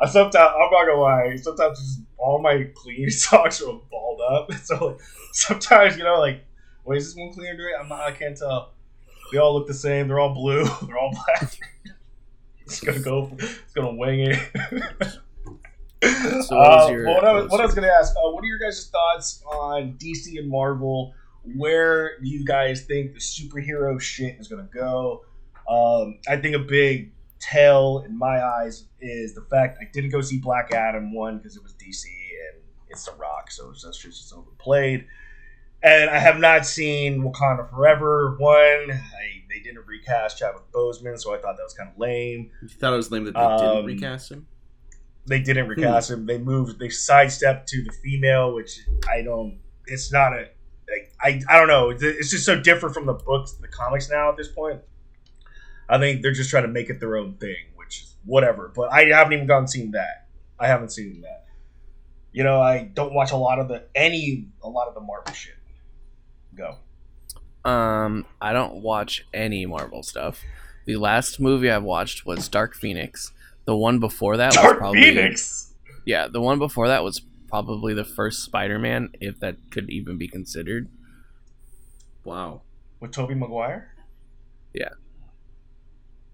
[0.00, 1.36] I sometimes I'm not gonna lie.
[1.36, 4.52] Sometimes just all my clean socks are balled up.
[4.54, 5.00] So like,
[5.32, 6.44] sometimes you know, like,
[6.84, 7.74] wait, is this one clean or dirty?
[7.78, 8.00] I'm not.
[8.00, 8.73] I can't tell.
[9.32, 10.08] They all look the same.
[10.08, 10.64] They're all blue.
[10.86, 11.58] They're all black.
[12.62, 13.30] it's gonna go.
[13.38, 14.38] It's gonna wing it.
[16.02, 18.30] So what was Uh, your- well, what, I was, what I was gonna ask, uh,
[18.30, 21.14] what are your guys' thoughts on DC and Marvel?
[21.56, 25.24] Where do you guys think the superhero shit is gonna go?
[25.68, 30.20] Um, I think a big tell in my eyes is the fact I didn't go
[30.20, 33.98] see Black Adam one because it was DC and it's The Rock, so it's that's
[33.98, 35.06] just it's overplayed.
[35.84, 38.56] And I have not seen Wakanda Forever one.
[38.90, 42.68] I, they didn't recast Chadwick Boseman, so I thought that was kind of lame you
[42.68, 44.46] thought it was lame that they Um, didn't recast him?
[45.26, 46.26] they didn't recast him.
[46.26, 46.78] They moved.
[46.78, 49.58] They sidestepped to the female, which I don't.
[49.86, 50.48] It's not a.
[50.88, 51.90] Like, I I don't know.
[51.90, 54.80] It's- It's just so different from the books, the comics now at this point.
[55.88, 58.72] I think they're just trying to make it their own thing, which is whatever.
[58.74, 60.28] But I haven't even gone seen that.
[60.58, 61.44] I haven't seen that.
[62.32, 65.32] You know, I don't watch a lot of the any a lot of the Marvel
[65.34, 65.54] shit.
[66.56, 66.76] Go.
[67.68, 70.42] Um, I don't watch any Marvel stuff.
[70.86, 73.32] The last movie I watched was Dark Phoenix.
[73.64, 75.72] The one before that was Dark probably Phoenix.
[76.04, 76.28] yeah.
[76.28, 80.88] The one before that was probably the first Spider-Man, if that could even be considered.
[82.24, 82.62] Wow.
[83.00, 83.94] with Tobey Maguire.
[84.72, 84.88] Yeah,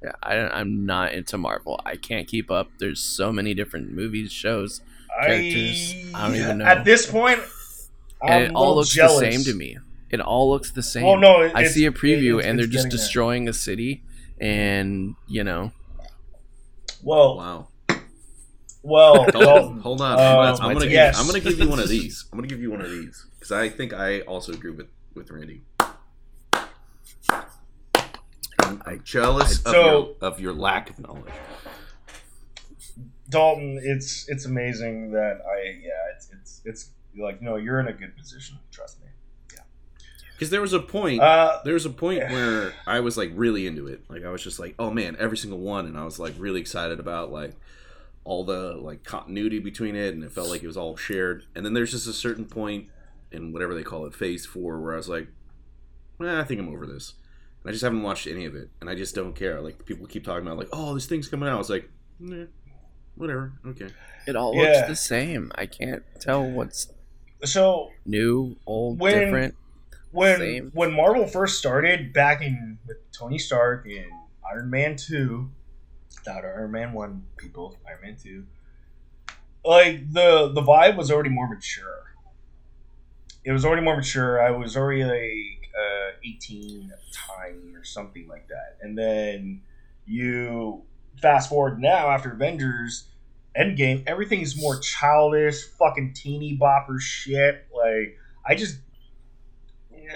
[0.02, 1.78] Yeah, I, I'm not into Marvel.
[1.84, 2.70] I can't keep up.
[2.78, 4.80] There's so many different movies, shows,
[5.20, 6.64] Characters, I don't even know.
[6.64, 7.40] At this point,
[8.22, 9.20] I'm and it a all looks jealous.
[9.20, 9.76] the same to me.
[10.10, 11.04] It all looks the same.
[11.04, 11.42] Oh no!
[11.42, 12.98] it- I see a preview it's- and they're just getting there.
[12.98, 14.02] destroying a city,
[14.40, 15.72] and you know,
[17.02, 17.68] Well, Wow.
[18.82, 20.18] well, Hold, well, hold on.
[20.18, 20.90] uh, I'm, gonna, my give.
[20.92, 21.18] Yes.
[21.20, 22.24] I'm gonna give you one of these.
[22.32, 25.30] I'm gonna give you one of these because I think I also agree with with
[25.30, 25.62] Randy.
[28.62, 29.82] I'm, I'm jealous of, So-
[30.20, 31.32] your, of your lack of knowledge.
[33.28, 37.92] Dalton, it's it's amazing that I yeah, it's it's it's like no, you're in a
[37.92, 38.58] good position.
[38.72, 38.99] Trust me.
[40.40, 41.20] Because there was a point.
[41.20, 42.32] Uh, there was a point Yeah.
[42.32, 44.02] where I was like really into it.
[44.08, 46.62] Like I was just like, oh man, every single one, and I was like really
[46.62, 47.52] excited about like
[48.24, 51.44] all the like continuity between it, and it felt like it was all shared.
[51.54, 52.86] And then there's just a certain point
[53.30, 55.28] in whatever they call it, Phase Four, where I was like,
[56.22, 57.12] eh, I think I'm over this.
[57.62, 59.60] And I just haven't watched any of it, and I just don't care.
[59.60, 61.56] Like people keep talking about, like, oh, this thing's coming out.
[61.56, 62.46] I was like, nah,
[63.14, 63.88] whatever, okay.
[64.26, 64.62] It all Yeah.
[64.62, 65.52] looks the same.
[65.54, 66.90] I can't tell what's
[67.44, 69.54] So new, old, When- different.
[70.12, 70.70] When Same.
[70.74, 74.08] when Marvel first started back in with Tony Stark in
[74.50, 75.50] Iron Man two,
[76.26, 78.46] not Iron Man one, people, Iron Man two.
[79.64, 82.14] Like the the vibe was already more mature.
[83.44, 84.42] It was already more mature.
[84.42, 88.78] I was already like uh, eighteen at the time or something like that.
[88.80, 89.62] And then
[90.06, 90.82] you
[91.20, 93.06] fast forward now after Avengers
[93.58, 97.66] Endgame, everything's more childish, fucking teeny bopper shit.
[97.74, 98.78] Like I just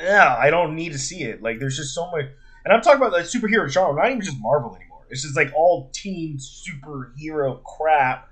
[0.03, 1.43] yeah, I don't need to see it.
[1.43, 2.27] Like, there's just so much,
[2.65, 5.03] and I'm talking about the superhero genre, not even just Marvel anymore.
[5.11, 8.29] It's just like all teen superhero crap,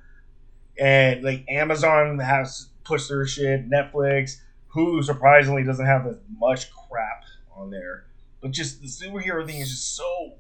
[0.78, 4.38] and like Amazon has pushed their shit, Netflix,
[4.74, 8.06] Hulu surprisingly doesn't have as much crap on there,
[8.40, 10.34] but just the superhero thing is just so.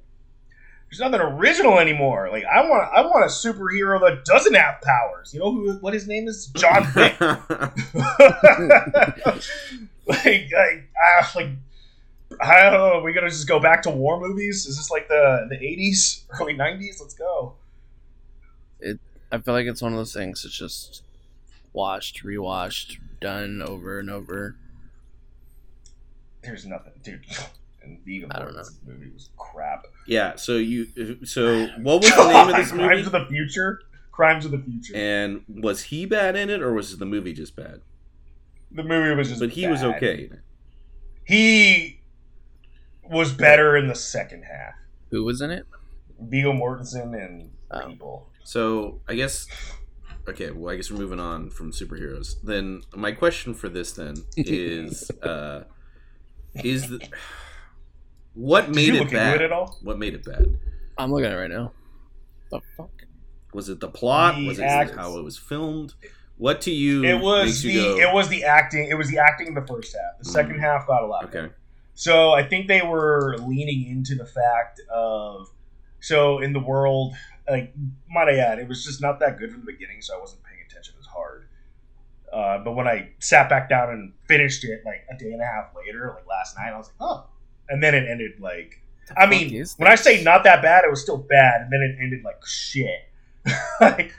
[0.90, 2.28] There's nothing original anymore.
[2.30, 5.32] Like I want, I want a superhero that doesn't have powers.
[5.32, 5.72] You know who?
[5.78, 6.48] What his name is?
[6.48, 7.16] John Wick.
[10.06, 11.48] like, like, uh, like,
[12.40, 12.98] I don't know.
[12.98, 14.66] Are we gonna just go back to war movies?
[14.66, 16.98] Is this like the the eighties, early nineties?
[17.00, 17.54] Let's go.
[18.80, 18.98] It.
[19.30, 20.44] I feel like it's one of those things.
[20.44, 21.02] It's just
[21.72, 24.56] watched, rewatched, done over and over.
[26.42, 27.24] There's nothing, dude.
[27.84, 29.86] And Viggo I don't Mortensen's movie was crap.
[30.06, 30.36] yeah.
[30.36, 30.86] So you,
[31.24, 32.84] so what was the name of this movie?
[32.86, 33.80] Crimes of the Future.
[34.12, 34.94] Crimes of the Future.
[34.94, 37.80] And was he bad in it, or was the movie just bad?
[38.74, 39.40] The movie was just.
[39.40, 40.30] But he was okay.
[41.24, 42.00] He
[43.10, 44.74] was better in the second half.
[45.10, 45.66] Who was in it?
[46.20, 47.88] Viggo Mortensen and Oh.
[47.88, 48.28] people.
[48.44, 49.46] So I guess
[50.28, 50.50] okay.
[50.50, 52.34] Well, I guess we're moving on from superheroes.
[52.42, 55.64] Then my question for this then is, uh,
[56.62, 57.00] is the,
[58.34, 59.42] what Did made you it look bad?
[59.42, 59.78] at all?
[59.82, 60.58] What made it bad?
[60.98, 61.72] I'm looking at it right now.
[62.50, 62.90] The fuck?
[63.54, 64.36] Was it the plot?
[64.36, 65.94] The was it act- how it was filmed?
[66.42, 67.04] What to you?
[67.04, 68.88] It was makes the you go, it was the acting.
[68.90, 70.18] It was the acting in the first half.
[70.18, 70.60] The second Mm.
[70.60, 71.30] half got a lot.
[71.30, 71.44] better.
[71.46, 71.54] okay.
[71.94, 75.48] So I think they were leaning into the fact of
[76.00, 77.14] so in the world,
[77.48, 77.72] like
[78.10, 80.42] might I add, it was just not that good from the beginning, so I wasn't
[80.42, 81.46] paying attention as hard.
[82.32, 85.46] Uh, but when I sat back down and finished it like a day and a
[85.46, 87.26] half later, like last night, I was like, oh.
[87.68, 90.90] And then it ended like The I mean, when I say not that bad, it
[90.90, 93.08] was still bad, and then it ended like shit.
[93.80, 94.12] like,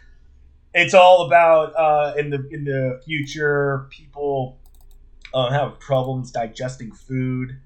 [0.73, 4.59] it's all about uh, in the in the future, people
[5.33, 7.57] uh, have problems digesting food,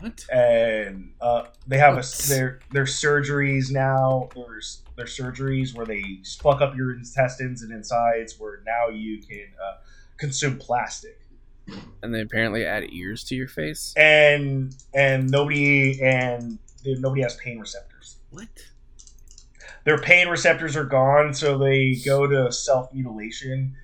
[0.00, 0.24] What?
[0.32, 4.28] and uh, they have a their their surgeries now.
[4.34, 6.02] There's their surgeries where they
[6.42, 9.76] fuck up your intestines and insides, where now you can uh,
[10.18, 11.20] consume plastic
[12.02, 13.92] and they apparently add ears to your face.
[13.96, 18.16] and and nobody and nobody has pain receptors.
[18.30, 18.48] What?
[19.86, 23.74] Their pain receptors are gone, so they go to self mutilation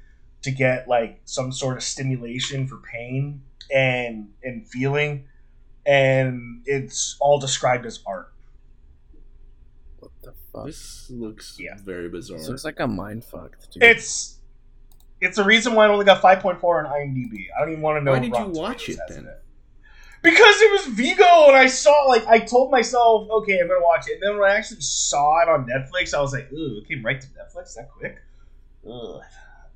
[0.42, 3.40] to get like some sort of stimulation for pain
[3.72, 5.24] and and feeling,
[5.86, 8.32] and it's all described as art.
[10.00, 10.66] What the fuck?
[10.66, 11.76] This looks Yeah.
[11.82, 12.38] very bizarre.
[12.38, 13.56] This looks like a mind fuck.
[13.70, 13.84] Dude.
[13.84, 14.38] It's
[15.20, 17.46] it's the reason why it only got five point four on IMDb.
[17.56, 18.10] I don't even want to know.
[18.10, 19.26] Why did you watch it then?
[19.26, 19.41] it.
[20.22, 24.06] Because it was Viggo, and I saw like I told myself, okay, I'm gonna watch
[24.08, 24.14] it.
[24.14, 27.04] And then when I actually saw it on Netflix, I was like, ooh, it came
[27.04, 28.18] right to Netflix that quick.
[28.88, 29.20] Ugh.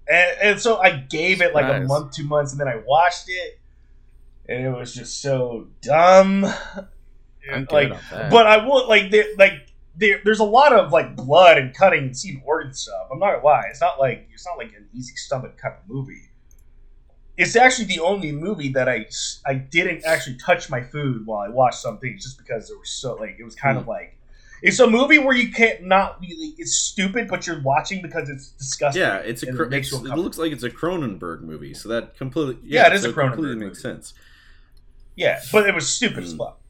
[0.09, 3.25] And, and so I gave it like a month, two months, and then I watched
[3.29, 3.59] it,
[4.49, 6.45] and it was just so dumb.
[7.53, 8.31] I'm like, that.
[8.31, 12.05] but I will like there like there, there's a lot of like blood and cutting
[12.05, 13.09] and seeing organ stuff.
[13.11, 15.89] I'm not gonna lie, it's not like it's not like an easy stomach kind of
[15.89, 16.26] movie.
[17.39, 19.07] It's actually the only movie that I
[19.45, 22.89] I didn't actually touch my food while I watched some things just because it was
[22.91, 23.83] so like it was kind Hmm.
[23.83, 24.17] of like
[24.63, 28.49] it's a movie where you can't not really it's stupid but you're watching because it's
[28.53, 29.03] disgusting.
[29.03, 29.49] yeah, it's a.
[29.49, 32.57] it makes it's, it looks like it's a Cronenberg movie, so that completely.
[32.65, 33.67] Yeah, it is so a Cronenberg completely movie.
[33.67, 34.15] makes sense.
[35.15, 36.39] Yeah, but it was stupid as Hmm.
[36.39, 36.61] fuck.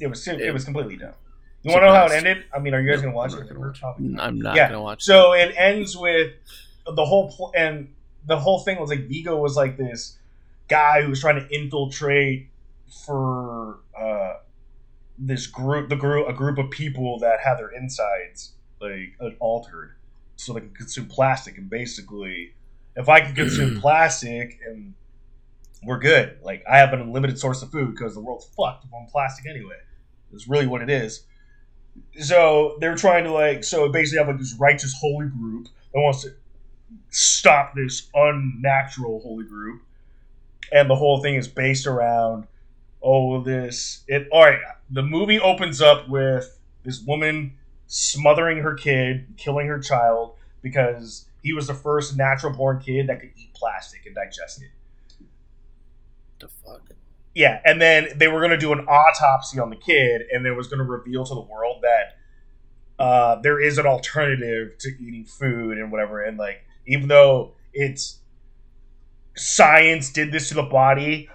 [0.00, 1.14] It was it, It- was completely dumb.
[1.62, 2.44] You want to know how it ended?
[2.52, 3.48] I mean, are you guys No, gonna watch I'm not it?
[3.54, 3.82] gonna watch
[4.20, 5.02] I'm not Yeah, gonna watch.
[5.02, 5.04] It.
[5.06, 6.32] So it ends with
[6.84, 7.88] the whole pl- and
[8.26, 10.18] the whole thing was like Viggo was like this
[10.68, 12.48] guy who was trying to infiltrate
[13.04, 14.34] for uh,
[15.18, 19.94] this group, the group, a group of people that had their insides like uh, altered,
[20.36, 21.58] so they can consume plastic.
[21.58, 22.54] And basically,
[22.96, 24.94] if I can consume plastic and
[25.84, 29.06] we're good, like I have an unlimited source of food because the world's fucked on
[29.10, 29.76] plastic anyway.
[30.32, 31.24] Is really what it is.
[32.20, 36.22] So they're trying to like so basically have like this righteous holy group that wants
[36.22, 36.30] to
[37.10, 39.82] stop this unnatural holy group,
[40.72, 42.46] and the whole thing is based around
[43.02, 44.28] oh this it.
[44.32, 47.54] All right, the movie opens up with this woman
[47.86, 53.20] smothering her kid, killing her child because he was the first natural born kid that
[53.20, 54.70] could eat plastic and digest it.
[56.38, 56.90] The fuck?
[57.34, 60.52] Yeah, and then they were going to do an autopsy on the kid, and it
[60.52, 62.16] was going to reveal to the world that
[63.02, 66.22] uh, there is an alternative to eating food and whatever.
[66.22, 68.18] And like, even though it's
[69.36, 71.28] science did this to the body,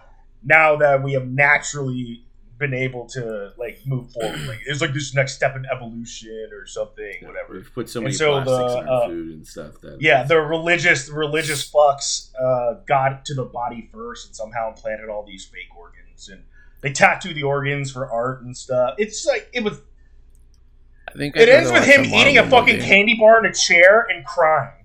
[0.44, 2.24] now that we have naturally
[2.58, 6.66] been able to like move forward, like it's like this next step in evolution or
[6.66, 7.54] something, whatever.
[7.54, 10.24] We've put so many so the, plastics in our uh, food and stuff that Yeah,
[10.24, 15.46] the religious religious fucks uh, got to the body first and somehow implanted all these
[15.46, 16.44] fake organs and
[16.82, 18.96] they tattoo the organs for art and stuff.
[18.98, 19.82] It's like it was.
[21.08, 22.88] I think It I'd ends with him eating a fucking movie.
[22.88, 24.77] candy bar in a chair and crying,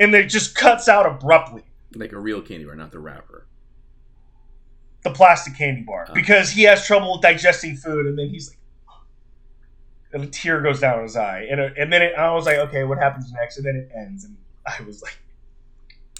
[0.00, 1.62] and then it just cuts out abruptly.
[1.94, 3.46] like a real candy bar, not the wrapper.
[5.02, 6.14] The plastic candy bar Oh.
[6.14, 8.58] because he has trouble digesting food, and then he's like,
[10.12, 12.58] and a tear goes down his eye, and it- and then it, I was like,
[12.58, 13.56] okay, what happens next?
[13.58, 14.36] And then it ends, and
[14.66, 15.18] I was like,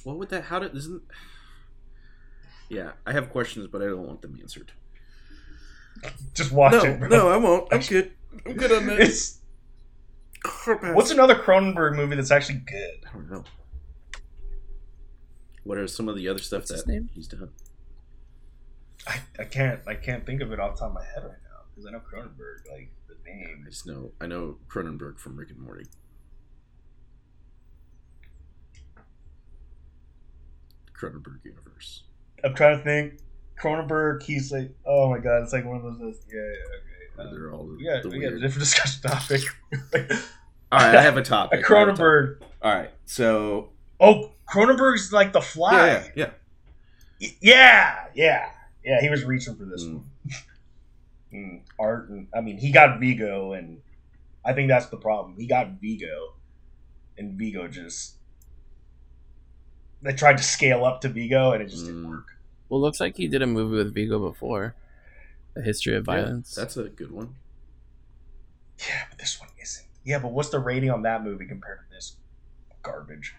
[0.04, 0.44] What would that?
[0.44, 0.74] How did?
[0.76, 1.02] Isn't?
[2.68, 4.72] Yeah, I have questions, but I don't want them answered.
[6.34, 7.00] just watch it.
[7.00, 7.28] Bro.
[7.32, 7.68] I won't.
[7.72, 8.12] I'm good.
[8.46, 9.00] I'm good on that.
[9.00, 9.38] It's
[10.94, 13.04] what's another Cronenberg movie that's actually good?
[13.08, 13.44] I don't know.
[15.64, 17.10] What are some of the other stuff What's that name?
[17.14, 17.50] he's done?
[19.06, 21.38] I, I can't I can't think of it off the top of my head right
[21.44, 23.64] now because I know Cronenberg like the name.
[23.68, 25.86] just know I know Cronenberg from Rick and Morty.
[31.00, 32.04] Cronenberg universe.
[32.44, 33.20] I'm trying to think.
[33.58, 36.18] Cronenberg, he's like, oh my god, it's like one of those.
[36.28, 36.42] Yeah, yeah,
[37.16, 37.28] Where okay.
[37.28, 39.42] Uh, they're all the, we got, the we got a different discussion topic.
[40.72, 41.64] All right, I have a a topic.
[41.66, 41.98] I have a topic.
[41.98, 42.36] Cronenberg.
[42.62, 43.70] All right, so
[44.00, 45.76] Oh, Cronenberg's like the Fly.
[45.76, 46.30] yeah, yeah,
[47.18, 47.30] yeah.
[47.40, 48.50] Yeah, yeah,
[48.84, 49.00] yeah.
[49.02, 49.94] He was reaching for this Mm.
[49.94, 50.04] one.
[51.32, 53.82] Mm, art, and I mean, he got Viggo, and
[54.44, 55.36] I think that's the problem.
[55.38, 56.34] He got Viggo,
[57.16, 58.16] and Viggo just
[60.02, 62.08] they tried to scale up to Viggo, and it just didn't Mm.
[62.08, 62.26] work.
[62.68, 64.74] Well, looks like he did a movie with Viggo before.
[65.54, 66.54] A History of Violence.
[66.56, 67.36] Yeah, that's a good one.
[68.78, 69.86] Yeah, but this one isn't.
[70.04, 72.16] Yeah, but what's the rating on that movie compared to this
[72.82, 73.34] garbage?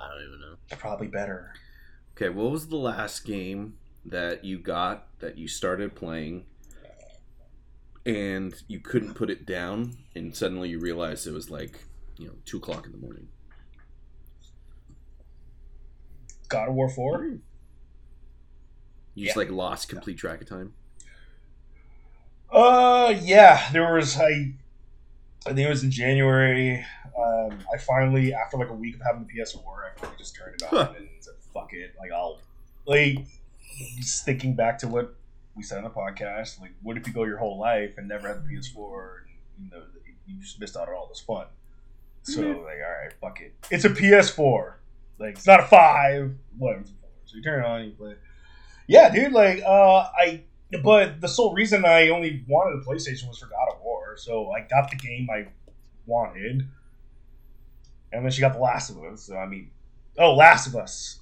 [0.00, 0.56] I don't even know.
[0.78, 1.52] Probably better.
[2.16, 6.46] Okay, what was the last game that you got that you started playing
[8.06, 11.84] and you couldn't put it down and suddenly you realized it was like,
[12.16, 13.28] you know, two o'clock in the morning?
[16.48, 17.38] God of War Four.
[19.14, 20.74] You just like lost complete track of time.
[22.50, 23.68] Uh, yeah.
[23.72, 24.54] There was I.
[25.48, 26.84] I think it was in January.
[27.18, 30.54] Um, I finally, after like a week of having the PS4, I finally just turned
[30.56, 30.92] it on Huh.
[30.96, 32.40] and said, "Fuck it!" Like I'll,
[32.86, 33.18] like,
[33.98, 35.14] just thinking back to what
[35.56, 36.60] we said on the podcast.
[36.60, 39.24] Like, what if you go your whole life and never have the PS4?
[39.56, 39.82] And, you know,
[40.26, 41.46] you just missed out on all this fun.
[42.22, 42.64] So Mhm.
[42.64, 43.54] like, all right, fuck it.
[43.70, 44.74] It's a PS4.
[45.18, 46.36] Like, it's not a five.
[46.56, 46.82] Whatever.
[46.82, 47.10] It's a four.
[47.24, 48.14] So you turn it on, you play.
[48.86, 49.32] Yeah, dude.
[49.32, 50.42] Like, uh, I
[50.82, 54.50] but the sole reason I only wanted a PlayStation was for God of War, so
[54.50, 55.46] I got the game I
[56.06, 56.66] wanted,
[58.12, 59.22] and then she got The Last of Us.
[59.22, 59.70] So I mean,
[60.18, 61.20] oh, Last of Us,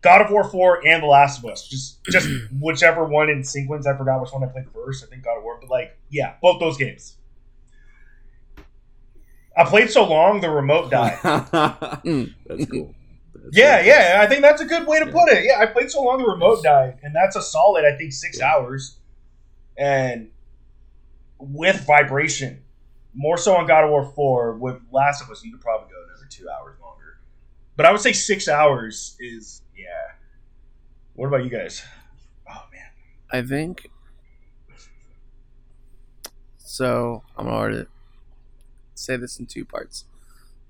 [0.00, 1.66] God of War four, and The Last of Us.
[1.66, 2.28] Just just
[2.60, 3.86] whichever one in sequence.
[3.86, 5.04] I forgot which one I played first.
[5.04, 7.16] I think God of War, but like, yeah, both those games.
[9.56, 11.18] I played so long, the remote died.
[12.02, 12.34] Mm.
[12.46, 12.94] That's cool.
[13.42, 13.86] That's Yeah, cool.
[13.86, 15.12] yeah, I think that's a good way to Yeah.
[15.12, 15.44] put it.
[15.44, 18.38] Yeah, I played so long the remote died, and that's a solid, I think, six
[18.38, 18.52] Yeah.
[18.52, 18.98] hours,
[19.76, 20.30] and
[21.38, 22.64] with vibration,
[23.14, 24.54] more so on God of War Four.
[24.56, 27.18] With Last of Us, you could probably go another two hours longer,
[27.76, 29.86] but I would say six hours is yeah.
[31.14, 31.82] What about you guys?
[32.48, 32.86] Oh man,
[33.30, 33.90] I think.
[36.58, 37.86] So I'm gonna to
[38.94, 40.04] say this in two parts.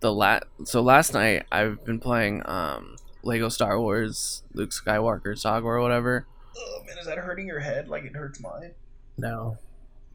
[0.03, 5.67] The lat so last night I've been playing um Lego Star Wars Luke Skywalker Saga
[5.67, 6.27] or whatever.
[6.59, 8.73] oh man, is that hurting your head like it hurts mine?
[9.17, 9.59] No.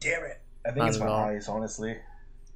[0.00, 0.40] Damn it!
[0.64, 1.24] I think Not it's my all.
[1.24, 1.96] eyes, honestly.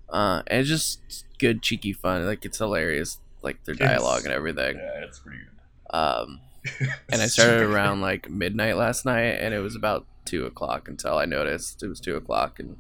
[0.09, 2.25] Uh, and it's just good cheeky fun.
[2.27, 3.19] Like it's hilarious.
[3.43, 4.77] Like their It's- dialogue and everything.
[4.77, 5.97] Yeah, it's pretty good.
[5.97, 6.41] Um,
[7.11, 11.17] and I started around like midnight last night, and it was about two o'clock until
[11.19, 12.77] I noticed it was two o'clock, and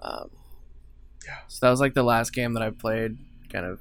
[0.00, 0.30] um,
[1.24, 1.38] Yeah.
[1.48, 3.16] So that was like the last game that I played,
[3.50, 3.80] kind of.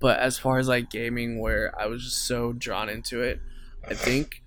[0.00, 3.40] But as far as like gaming, where I was just so drawn into it,
[3.88, 4.42] I think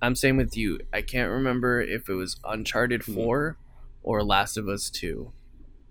[0.00, 0.80] I'm same with you.
[0.92, 3.14] I can't remember if it was Uncharted Hmm.
[3.14, 3.56] Four
[4.02, 5.32] or Last of Us Two,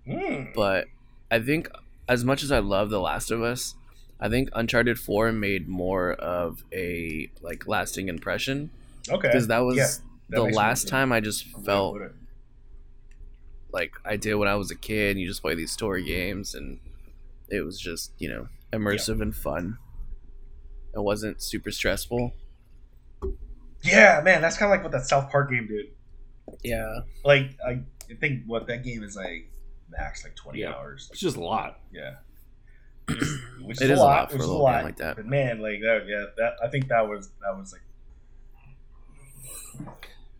[0.06, 0.52] Mm.
[0.54, 0.86] but
[1.30, 1.68] I think
[2.08, 3.74] as much as I love The Last of Us,
[4.20, 8.70] I think Uncharted Four made more of a like lasting impression
[9.08, 9.28] Okay.
[9.28, 9.86] because that was Yeah,
[10.30, 10.90] that the last sense.
[10.90, 11.98] time I just felt.
[13.72, 15.18] Like I did when I was a kid.
[15.18, 16.78] You just play these story games, and
[17.48, 19.78] it was just you know immersive and fun.
[20.94, 22.32] It wasn't super stressful.
[23.82, 25.86] Yeah, man, that's kind of like what that South Park game did.
[26.62, 27.80] Yeah, Like, I
[28.20, 29.50] think what that game is like
[29.90, 30.72] max like twenty Yeah.
[30.74, 31.08] hours.
[31.10, 31.80] It's just a lot.
[31.92, 32.16] Yeah.
[33.08, 34.76] Which It is is a a lot, lot for which a is a lot.
[34.76, 35.16] game like that.
[35.16, 37.80] But man, like that, yeah, that I think that was that was like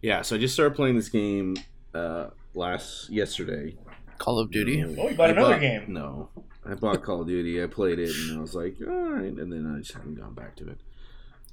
[0.01, 1.57] Yeah, so I just started playing this game
[1.95, 3.77] uh, last yesterday.
[4.19, 4.83] Call of Duty.
[4.85, 5.85] Oh, you bought I another game.
[5.93, 6.29] No,
[6.65, 7.63] I bought Call of Duty.
[7.63, 10.35] I played it, and I was like, all right, and then I just haven't gone
[10.35, 10.79] back to it.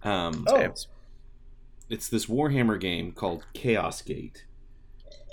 [0.04, 0.56] Um, Oh.
[0.56, 0.70] Okay.
[1.90, 4.46] it's this Warhammer game called Chaos Gate.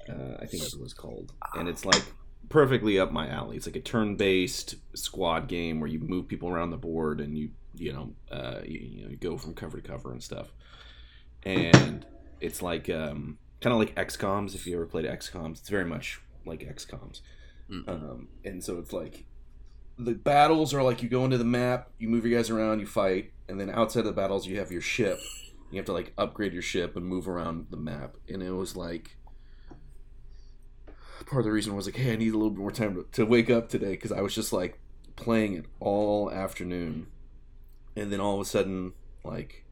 [0.08, 2.02] Uh, I think that's what it's called, and it's like
[2.48, 3.56] perfectly up my alley.
[3.56, 7.50] It's like a turn-based squad game where you move people around the board and you
[7.74, 10.52] you know uh, you, you know you go from cover to cover and stuff.
[11.42, 12.06] And
[12.40, 14.54] it's like um, kind of like XComs.
[14.54, 17.20] If you ever played XComs, it's very much like XComs.
[17.70, 17.88] Mm.
[17.88, 19.26] Um, and so it's like
[19.98, 22.86] the battles are like you go into the map, you move your guys around, you
[22.86, 25.18] fight, and then outside of the battles you have your ship.
[25.70, 28.16] You have to like upgrade your ship and move around the map.
[28.28, 29.16] And it was like
[31.26, 33.06] part of the reason was like, hey, I need a little bit more time to,
[33.12, 34.78] to wake up today because I was just like
[35.16, 37.08] playing it all afternoon,
[37.96, 38.92] and then all of a sudden,
[39.24, 39.64] like,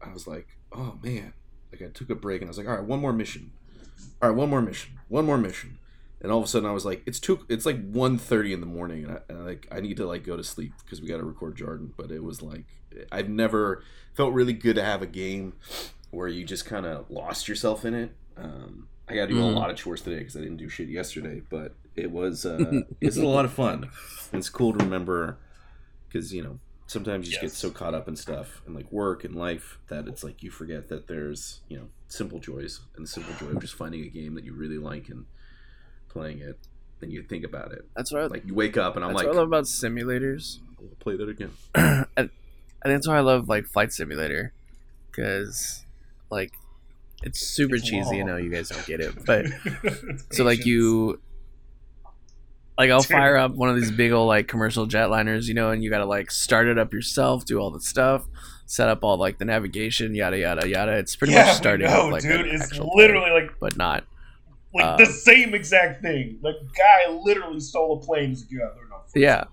[0.00, 1.32] I was like, oh man,
[1.72, 3.52] like I took a break and I was like, all right, one more mission,
[4.22, 5.78] all right, one more mission, one more mission,
[6.20, 7.44] and all of a sudden I was like, it's two.
[7.48, 10.24] it's like 1.30 in the morning, and I, and I like I need to like
[10.24, 12.64] go to sleep because we got to record Jordan, but it was like
[13.12, 13.82] I've never
[14.14, 15.54] felt really good to have a game
[16.10, 18.12] where you just kind of lost yourself in it.
[18.36, 19.54] Um, I got to do a Mhm.
[19.54, 23.16] lot of chores today because I didn't do shit yesterday, but it was uh, it's
[23.16, 23.90] a lot of fun.
[24.32, 25.38] It's cool to remember
[26.08, 26.58] because you know
[26.90, 30.08] sometimes you just get so caught up in stuff and like work and life that
[30.08, 33.60] it's like you forget that there's you know simple joys and the simple joy of
[33.60, 35.24] just finding a game that you really like and
[36.08, 36.58] playing it.
[36.98, 37.86] Then you think about it.
[37.94, 39.64] That's what I, Like you wake up and I'm that's like, what I love about
[39.64, 40.58] simulators.
[40.80, 41.52] I'll play that again.
[41.74, 44.52] and I think that's why I love like Flight Simulator,
[45.10, 45.84] because
[46.28, 46.54] like
[47.22, 48.20] it's super It's cheesy.
[48.20, 49.46] I know you guys don't get it, but
[50.32, 51.20] so like you,
[52.80, 53.08] like I'll Dude.
[53.10, 56.06] fire up one of these big old like commercial jetliners, you know, and you gotta
[56.06, 58.26] like start it up yourself, do all the stuff,
[58.66, 60.92] set up all like the navigation, yada yada yada.
[60.92, 63.76] It's pretty yeah, much starting no, up like dude, an it's literally plane, like but
[63.76, 64.04] not.
[64.74, 66.38] like uh, the same exact thing.
[66.42, 68.30] Like guy literally stole a plane.
[68.30, 69.04] He's like, yeah, they're not.
[69.14, 69.44] Yeah,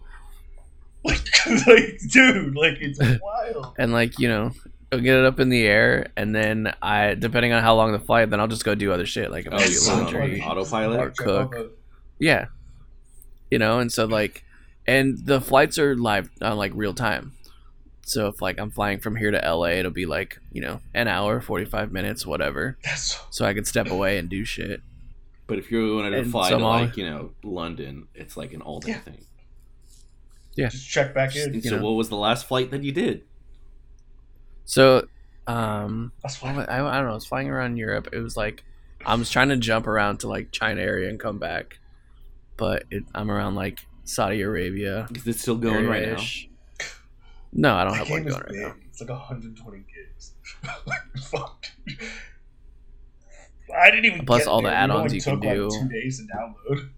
[1.03, 3.73] Like, like, dude, like it's wild.
[3.77, 4.51] and like you know.
[4.89, 7.99] I'll get it up in the air, and then I, depending on how long the
[7.99, 11.01] flight, then I'll just go do other shit, like Oh, you do on laundry, autopilot?
[11.01, 11.55] Or cook.
[12.19, 12.45] Yeah.
[13.51, 14.43] You know, and so like
[14.85, 17.33] and the flights are live on like real time.
[18.03, 21.07] So if like I'm flying from here to LA, it'll be like, you know, an
[21.09, 22.77] hour, 45 minutes, whatever.
[22.83, 24.81] That's so So I can step away and do shit.
[25.45, 28.53] But if you're going to And fly to somehow- like you know London, it's like
[28.53, 28.99] an all day Yeah.
[28.99, 29.25] thing.
[30.55, 30.69] Yeah.
[30.69, 31.53] just check back in.
[31.53, 31.83] And so know.
[31.83, 33.23] what was the last flight that you did?
[34.65, 35.07] So
[35.45, 36.59] um That's I, fine.
[36.67, 38.09] I don't know, I was flying around Europe.
[38.11, 38.63] It was like
[39.05, 41.79] I was trying to jump around to like China area and come back.
[42.57, 45.07] But it, I'm around like Saudi Arabia.
[45.13, 46.23] Is it still going right now?
[47.53, 48.61] No, I don't That have one game is going right big.
[48.61, 48.75] now.
[48.89, 50.33] It's like 120 gigs.
[50.85, 51.01] like,
[51.31, 51.65] fuck.
[53.79, 54.25] I didn't even.
[54.25, 54.77] Plus get all the there.
[54.77, 55.47] It only add-ons you can do.
[55.47, 55.79] took, like, do.
[55.81, 56.89] two days to download.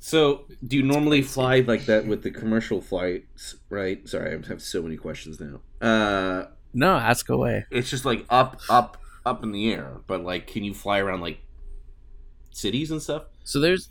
[0.00, 3.56] So, do you normally fly like that with the commercial flights?
[3.68, 4.08] Right.
[4.08, 5.60] Sorry, I have so many questions now.
[5.86, 7.64] Uh, No, ask away.
[7.70, 8.96] it's just like up, up,
[9.26, 9.96] up in the air.
[10.06, 11.40] But like, can you fly around like
[12.50, 13.24] cities and stuff?
[13.44, 13.88] So there's,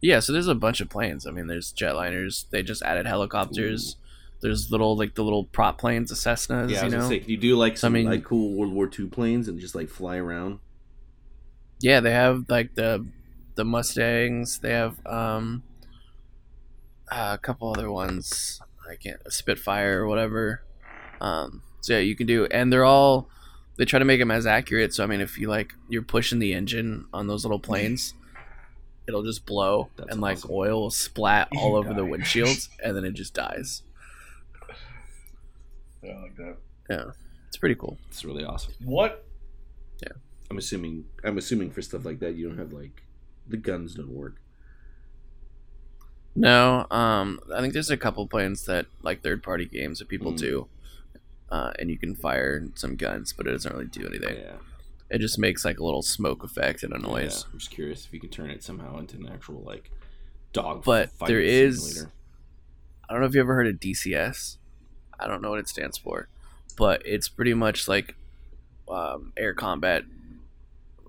[0.00, 1.26] yeah, so there's a bunch of planes.
[1.26, 2.48] I mean, there's jetliners.
[2.50, 3.96] They just added helicopters.
[4.40, 6.70] There's little like the little prop planes, the Cessnas.
[6.70, 7.08] Yeah, I you know.
[7.08, 9.48] say, can you do like So, I some mean- like cool World War II planes
[9.48, 10.60] and just like fly around?
[11.80, 13.04] Yeah, they have like the
[13.56, 14.60] the Mustangs.
[14.60, 15.62] They have um
[17.10, 18.60] uh, a couple other ones.
[18.88, 20.62] I can't Spitfire or whatever.
[21.20, 23.28] Um, so yeah, you can do, and they're all
[23.76, 24.94] they try to make them as accurate.
[24.94, 28.14] So I mean, if you like you're pushing the engine on those little planes,
[29.08, 30.50] it'll just blow That's and like awesome.
[30.52, 32.08] oil will splat all over the die.
[32.08, 33.82] windshields, and then it just dies.
[36.02, 36.56] Yeah, like that.
[36.88, 37.04] Yeah,
[37.48, 37.98] it's pretty cool.
[38.08, 38.72] It's really awesome.
[38.84, 39.24] What?
[40.02, 40.12] Yeah.
[40.50, 41.04] I'm assuming.
[41.24, 43.02] I'm assuming for stuff like that, you don't have like
[43.48, 44.36] the guns don't work.
[46.34, 50.32] No, um, I think there's a couple planes that like third party games that people
[50.32, 50.38] Mm.
[50.38, 50.68] do,
[51.50, 54.36] uh, and you can fire some guns, but it doesn't really do anything.
[54.38, 54.52] Yeah.
[55.10, 57.44] It just makes like a little smoke effect and a noise.
[57.44, 59.90] Yeah, I'm just curious if you can turn it somehow into an actual like
[60.52, 60.84] dog.
[60.84, 62.12] But there is- simulator.
[63.08, 64.58] I don't know if you ever heard of DCS.
[65.18, 66.28] I don't know what it stands for,
[66.76, 68.14] but it's pretty much like
[68.88, 70.04] um, air combat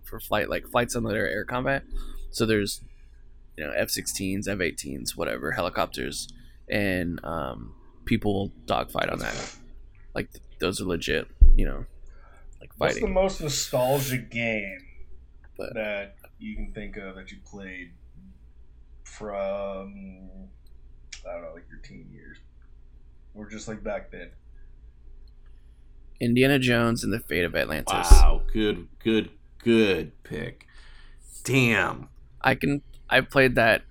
[0.04, 1.84] for flight, like flight simulator air combat.
[2.32, 2.82] So there's
[3.58, 6.30] you know F-16s, F-18s, whatever helicopters,
[6.70, 7.76] and um,
[8.06, 9.56] people will dogfight on that.
[10.16, 10.30] Like
[10.60, 11.86] those are legit, you know,
[12.60, 14.80] like What's the most nostalgic game
[15.58, 17.92] But- that you can think of that you played
[19.04, 20.30] from
[21.28, 22.38] I don't know, like your teen years,
[23.36, 24.30] or just like back then?
[26.22, 28.10] Indiana Jones and the Fate of Atlantis.
[28.12, 29.30] Wow, good, good,
[29.64, 30.66] good pick.
[31.44, 32.10] Damn.
[32.42, 33.84] I can I've played that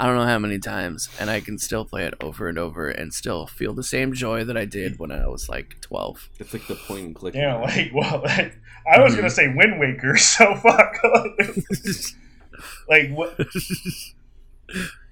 [0.00, 2.88] I don't know how many times and I can still play it over and over
[2.88, 6.30] and still feel the same joy that I did when I was like 12.
[6.38, 7.34] It's like the point and click.
[7.34, 8.56] Yeah, like well, like,
[8.90, 10.96] I was gonna say Wind Waker, so fuck.
[12.88, 13.36] like what?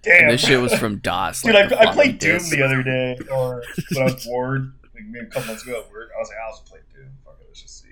[0.03, 1.43] Damn, and this shit was from DOS.
[1.43, 2.51] Dude, like I, I played Doom disk.
[2.51, 3.63] the other day, or
[3.93, 6.09] when I was bored, like maybe a couple months ago at work.
[6.17, 7.11] I was like, I'll just play Doom.
[7.27, 7.89] Fuck it, let's just see.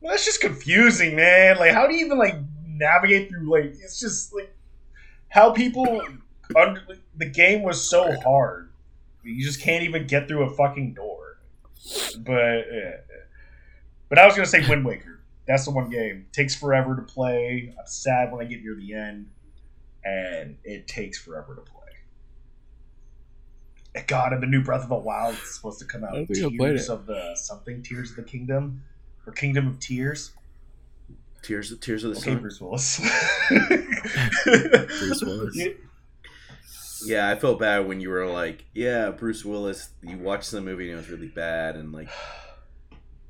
[0.00, 1.58] Well, that's just confusing, man.
[1.58, 2.34] Like, how do you even like
[2.66, 3.48] navigate through?
[3.48, 4.52] Like, it's just like
[5.32, 6.02] how people
[6.54, 6.82] under
[7.16, 8.70] the game was so hard.
[9.22, 11.38] You just can't even get through a fucking door.
[12.18, 12.96] But yeah.
[14.10, 15.20] But I was gonna say Wind Waker.
[15.46, 16.26] That's the one game.
[16.32, 17.74] Takes forever to play.
[17.78, 19.30] I'm sad when I get near the end,
[20.04, 21.78] and it takes forever to play.
[24.06, 26.12] God, and the new Breath of the Wild is supposed to come out.
[26.12, 28.82] I don't think I played Tears of the something, Tears of the Kingdom,
[29.26, 30.32] or Kingdom of Tears.
[31.42, 32.40] Tears, tears of the Okay, sun.
[32.40, 33.00] Bruce Willis.
[34.44, 35.56] Bruce Willis.
[35.56, 35.66] Yeah,
[37.04, 40.84] Yeah, I felt bad when you were like, "Yeah, Bruce Willis." You watched the movie
[40.90, 42.08] and it was really bad, and like,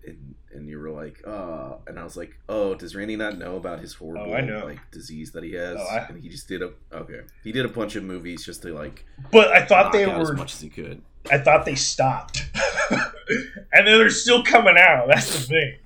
[0.07, 3.57] and, and you were like, "Oh," and I was like, "Oh, does Randy not know
[3.57, 4.65] about his horrible Oh, I know.
[4.67, 7.21] like disease that he has?" Oh, I- And he just did a okay.
[7.43, 10.21] He did a bunch of movies just to like But I thought knock they were
[10.21, 11.01] as much as he could.
[11.31, 12.43] I thought they stopped,
[12.91, 15.07] and then they're still coming out.
[15.09, 15.77] That's the thing.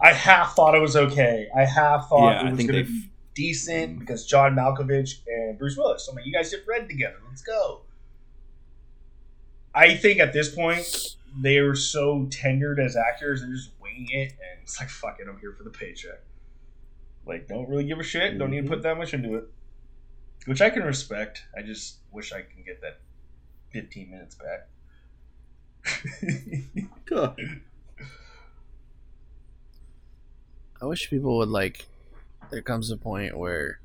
[0.00, 1.48] Like, I half thought it was okay.
[1.56, 5.58] I half thought Yeah, it was think going to be decent because John Malkovich and
[5.58, 6.08] Bruce Willis.
[6.08, 7.16] I'm like, you guys did Red together.
[7.28, 7.82] Let's go.
[9.74, 14.32] I think at this point they were so tenured as actors, they're just winging it,
[14.32, 16.20] and it's like, fuck it, I'm here for the paycheck.
[17.24, 18.36] Like, don't really give a shit.
[18.38, 19.44] Don't need to put that much into it,
[20.46, 21.44] which I can respect.
[21.56, 22.98] I just wish I can get that
[23.72, 24.68] 15 minutes back.
[30.82, 31.86] I wish people would like.
[32.50, 33.80] There comes a point where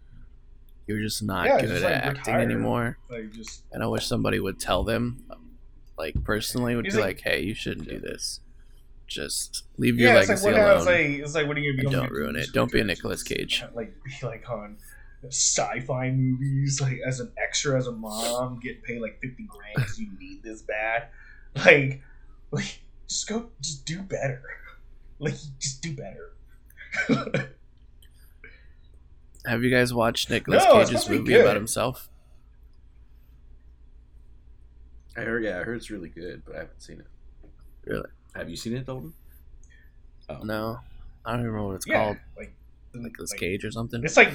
[0.87, 2.39] you're just not Yeah, good just, at like, acting retire.
[2.39, 5.23] anymore, like, just and I wish somebody would tell them,
[5.97, 8.39] like personally, would be like- like, "Hey, you shouldn't do this.
[9.07, 11.75] Just leave your yeah, like legacy what alone." it's like it's like what are you
[11.77, 12.47] gonna be don't ruin it.
[12.53, 13.63] Don't be a Nicolas Cage.
[13.75, 14.77] Like be like on
[15.27, 19.99] sci-fi movies, like as an extra, as a mom, getting paid like fifty grand because
[19.99, 21.09] you need this bad.
[21.55, 22.01] Like,
[22.51, 24.41] like just go, just do better.
[25.19, 26.31] Like, just do better.
[29.45, 31.41] Have you guys watched Nicolas No, Cage's supposed movie good.
[31.41, 32.09] about himself?
[35.17, 37.07] I heard, yeah, I heard it's really good, but I haven't seen it.
[37.85, 38.09] Really?
[38.35, 39.13] Have you seen it, Dalton?
[40.29, 40.39] Oh.
[40.43, 40.79] No,
[41.23, 42.17] I don't even remember what it's yeah, called.
[42.35, 42.53] like
[42.93, 44.03] Nicolas like, Cage or something.
[44.03, 44.31] It's like,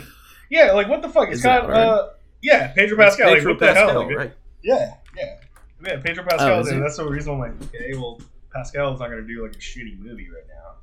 [0.49, 1.29] yeah, like what the fuck?
[1.29, 1.77] It's Is it got, hard?
[1.77, 2.09] uh,
[2.43, 3.29] yeah, Pedro Pascal.
[3.29, 3.87] Like, Pedro what the hell?
[3.87, 4.33] Pascal, right?
[4.63, 5.37] Yeah, yeah,
[5.85, 6.01] yeah.
[6.01, 6.49] Pedro Pascal.
[6.49, 8.21] Oh, and that's the reason I'm like, okay, well,
[8.55, 10.75] Pascal's not going to do like a shitty movie right now.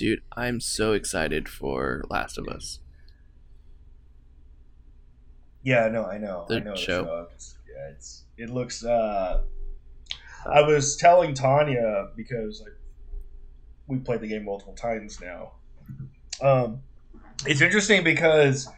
[0.00, 2.78] Dude, I'm so excited for Last of Us.
[5.62, 6.74] Yeah, no, I know, I The know.
[6.74, 7.04] show.
[7.04, 7.26] Show.
[7.34, 8.82] It's, yeah, it's it looks.
[8.82, 9.42] uh
[10.46, 12.72] I was telling Tanya because like
[13.88, 15.52] we played the game multiple times now.
[16.40, 16.80] Um,
[17.44, 18.70] it's interesting because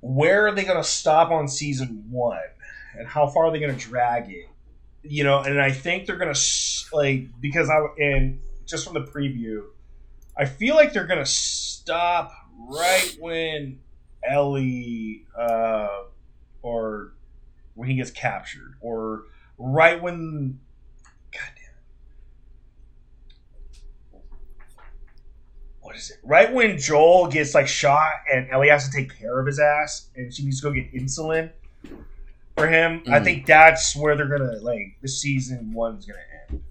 [0.00, 2.36] where are they going to stop on season one,
[2.98, 4.48] and how far are they going to drag it?
[5.02, 6.40] You know, and I think they're going to
[6.92, 9.62] like because I and just from the preview,
[10.40, 13.78] I feel like they're going to stop right when
[14.26, 16.04] Ellie uh,
[16.62, 17.12] or
[17.74, 19.24] when he gets captured, or
[19.58, 20.58] right when.
[21.30, 21.74] God damn
[24.18, 24.22] it.
[25.82, 26.16] What is it?
[26.22, 30.08] Right when Joel gets like shot and Ellie has to take care of his ass,
[30.16, 31.50] and she needs to go get insulin
[32.56, 33.02] for him.
[33.08, 33.24] I Mhm.
[33.24, 36.18] think that's where they're gonna like the season one's gonna
[36.48, 36.62] end.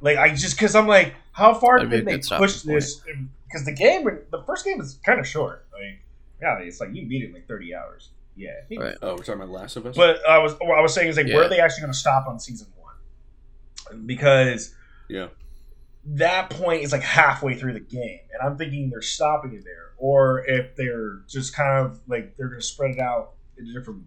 [0.00, 3.00] Like I just because I'm like, how far That'd be can they push this?
[3.46, 5.66] Because the game, the first game is kind of short.
[5.72, 6.02] Like,
[6.42, 8.10] yeah, it's like you beat it in like 30 hours.
[8.36, 8.96] Yeah, Right.
[9.02, 9.96] Oh, we're talking about Last of Us.
[9.96, 11.98] but I was what I was saying is like, where are they actually going to
[11.98, 14.06] stop on season one?
[14.06, 14.74] Because
[15.08, 15.28] yeah,
[16.04, 19.92] that point is like halfway through the game, and I'm thinking they're stopping it there,
[19.96, 24.04] or if they're just kind of like they're going to spread it out into different.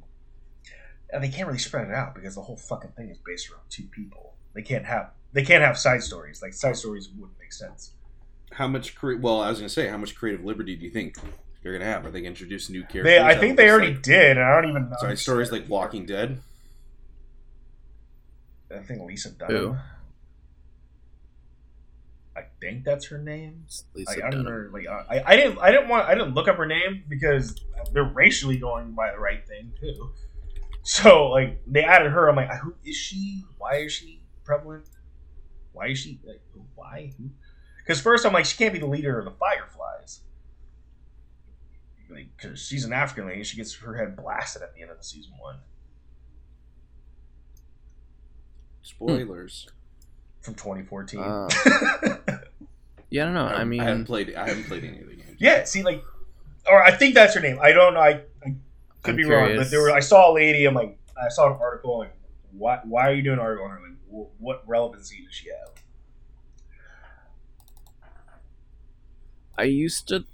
[1.13, 3.63] And they can't really spread it out because the whole fucking thing is based around
[3.69, 4.35] two people.
[4.53, 6.41] They can't have they can't have side stories.
[6.41, 7.91] Like side stories wouldn't make sense.
[8.53, 11.15] How much cre- well, I was gonna say, how much creative liberty do you think
[11.63, 12.05] they're gonna have?
[12.05, 13.03] Are they gonna introduce new characters?
[13.05, 14.95] They, I think they already like- did, and I don't even know.
[14.99, 16.39] Side stories like Walking Dead.
[18.73, 19.75] I think Lisa Who?
[22.35, 23.65] I think that's her name.
[23.93, 24.53] Lisa Like, I don't Dunham.
[24.53, 24.77] remember.
[24.77, 27.55] Like I, I didn't I didn't want I didn't look up her name because
[27.91, 30.11] they're racially going by the right thing too.
[30.83, 32.27] So like they added her.
[32.27, 33.43] I'm like, who is she?
[33.59, 34.85] Why is she prevalent?
[35.73, 36.41] Why is she like
[36.75, 37.13] why?
[37.77, 40.21] Because first I'm like, she can't be the leader of the Fireflies.
[42.37, 45.03] Because she's an African lady, she gets her head blasted at the end of the
[45.03, 45.59] season one
[48.81, 49.67] Spoilers.
[50.41, 51.19] from 2014.
[51.19, 51.47] Uh,
[53.09, 53.45] yeah, I don't know.
[53.45, 54.35] I, I, mean, I haven't played.
[54.35, 55.37] I haven't played any of the games.
[55.39, 56.03] Yeah, see, like,
[56.67, 57.59] or I think that's her name.
[57.61, 57.99] I don't know.
[57.99, 58.55] I, I
[59.03, 59.91] could I'm be wrong, but there were.
[59.91, 60.65] I saw a lady.
[60.65, 61.99] I'm like, I saw an article.
[61.99, 62.13] Like,
[62.51, 62.79] why?
[62.83, 63.79] Why are you doing an article on her?
[63.79, 65.73] Like, wh- what relevancy does she have?
[69.57, 70.25] I used to.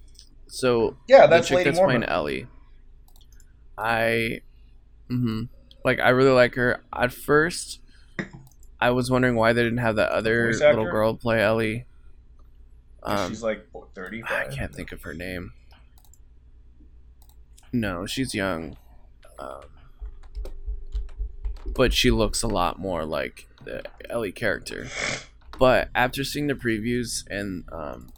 [0.47, 2.47] So Yeah, the that's chick Lady that's playing Ellie.
[3.77, 4.41] I,
[5.07, 5.43] hmm
[5.83, 6.83] like I really like her.
[6.93, 7.79] At first,
[8.79, 11.85] I was wondering why they didn't have that other little girl play Ellie.
[13.03, 14.23] Um, She's like 30.
[14.23, 15.53] I can't think of her name.
[17.71, 18.77] No, she's young,
[19.39, 19.61] um,
[21.65, 24.87] but she looks a lot more like the Ellie character.
[25.59, 28.09] But after seeing the previews and um,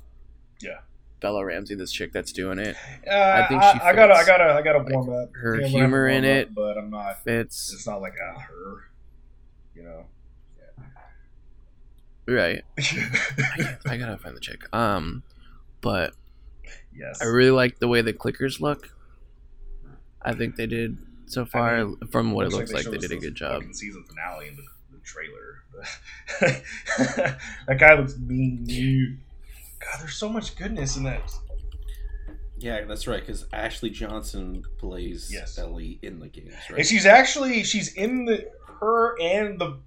[0.62, 0.80] Yeah.
[1.22, 2.76] Bella Ramsey, this chick that's doing it,
[3.06, 4.14] Uh, I I think she I gotta.
[4.14, 4.44] I gotta.
[4.54, 5.30] I gotta Like, warm up.
[5.36, 7.24] her Yeah, I'm gonna have to humor in up, it but I'm not.
[7.24, 8.90] fits It's not like a her.
[9.76, 10.06] You know.
[12.28, 12.34] Yeah.
[12.34, 12.64] right.
[13.86, 14.62] I gotta find the chick.
[14.74, 15.24] Um,
[15.82, 16.14] but
[16.96, 17.22] yes.
[17.22, 18.90] I really like the way the clickers look.
[20.22, 20.98] I think they did
[21.28, 23.64] so far, from what it looks like, they did a good job.
[23.72, 24.68] Season finale in the, the
[25.10, 25.64] trailer.
[27.68, 28.64] that guy looks mean.
[28.64, 29.20] Dude.
[29.80, 31.22] God, there's so much goodness in that.
[32.58, 33.22] Yeah, that's right.
[33.22, 35.58] Because Ashley Johnson plays Yes.
[35.58, 36.80] Ellie in the games, right?
[36.80, 38.50] And she's actually she's in the
[38.80, 39.80] her and the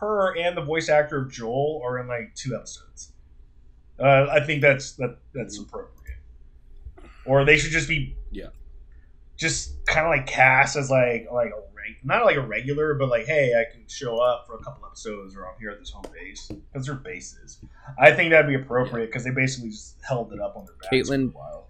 [0.00, 3.12] her and the voice actor of Joel are in like two episodes.
[3.98, 5.90] Uh, I think that's that that's appropriate.
[7.26, 8.48] Or they should just be Yeah.
[9.36, 13.08] just kind of like cast as like like a reg- not like a regular, but
[13.08, 15.90] like hey, I can show up for a couple episodes, or I'm here at this
[15.90, 17.58] home base because they're bases.
[17.98, 21.08] I think that'd be appropriate because they basically just held it up on their backs
[21.10, 21.68] Kaitlyn- for a while.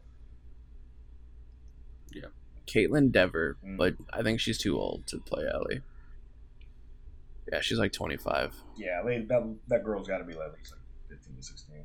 [2.12, 2.26] Yeah,
[2.66, 3.76] Kaitlyn Dever, Mm.
[3.76, 5.82] but I think she's too old to play Ellie.
[7.52, 8.54] Yeah, she's like 25.
[8.76, 11.84] Yeah, they, that that girl's got to be like at least like 15 to 16.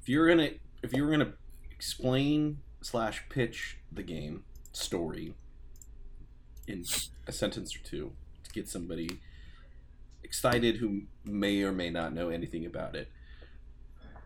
[0.00, 0.50] if you're gonna
[0.82, 1.32] if you were gonna
[1.70, 5.34] explain slash pitch the game story
[6.70, 6.84] in
[7.26, 8.12] a sentence or two
[8.44, 9.20] to get somebody
[10.22, 13.08] excited who may or may not know anything about it.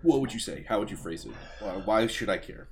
[0.03, 0.65] What would you say?
[0.69, 1.33] How would you phrase it?
[1.61, 2.69] Why, why should i care?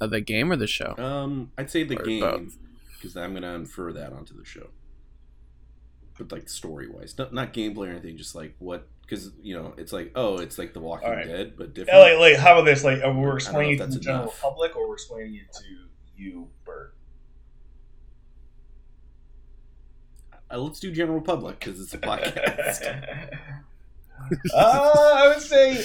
[0.00, 0.94] Uh, the game or the show?
[0.96, 2.52] um i'd say the Or game
[2.96, 4.68] because i'm gonna infer that onto the show.
[6.16, 9.74] But like story wise not, not gameplay or anything just like what because you know
[9.76, 11.26] it's like oh it's like the walking All right.
[11.26, 12.00] dead but Yeah, different.
[12.00, 12.84] like, like, how about this?
[12.84, 15.34] Like, uh, I don't know we're explaining it to the general public, or we're explaining
[15.36, 15.64] it to
[16.16, 16.94] you, Bert.
[20.50, 23.28] Uh, let's do general public because it's a podcast.
[24.54, 25.84] uh, I would say,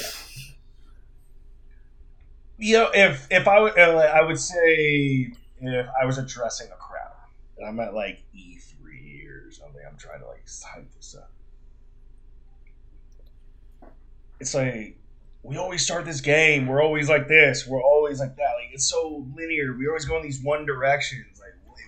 [2.57, 6.75] you know, if if I would, uh, I would say if I was addressing a
[6.75, 7.13] crowd,
[7.57, 11.31] and I'm at like E3 or something, I'm trying to like hype this up.
[14.39, 14.97] It's like
[15.43, 16.67] we always start this game.
[16.67, 17.67] We're always like this.
[17.67, 18.53] We're always like that.
[18.59, 19.75] Like it's so linear.
[19.77, 21.32] We always go in these one directions.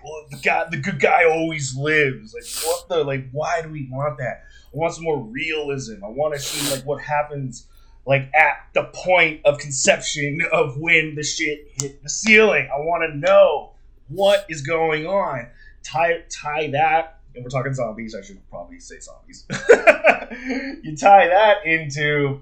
[0.06, 2.34] Well, the guy, the good guy always lives.
[2.34, 3.30] Like, what the like?
[3.32, 4.44] Why do we want that?
[4.74, 6.04] I want some more realism.
[6.04, 7.68] I want to see like what happens
[8.06, 12.70] like at the point of conception of when the shit hit the ceiling.
[12.72, 13.72] I want to know
[14.08, 15.48] what is going on.
[15.84, 18.16] Tie tie that, and we're talking zombies.
[18.16, 19.46] I should probably say zombies.
[20.84, 22.42] you tie that into,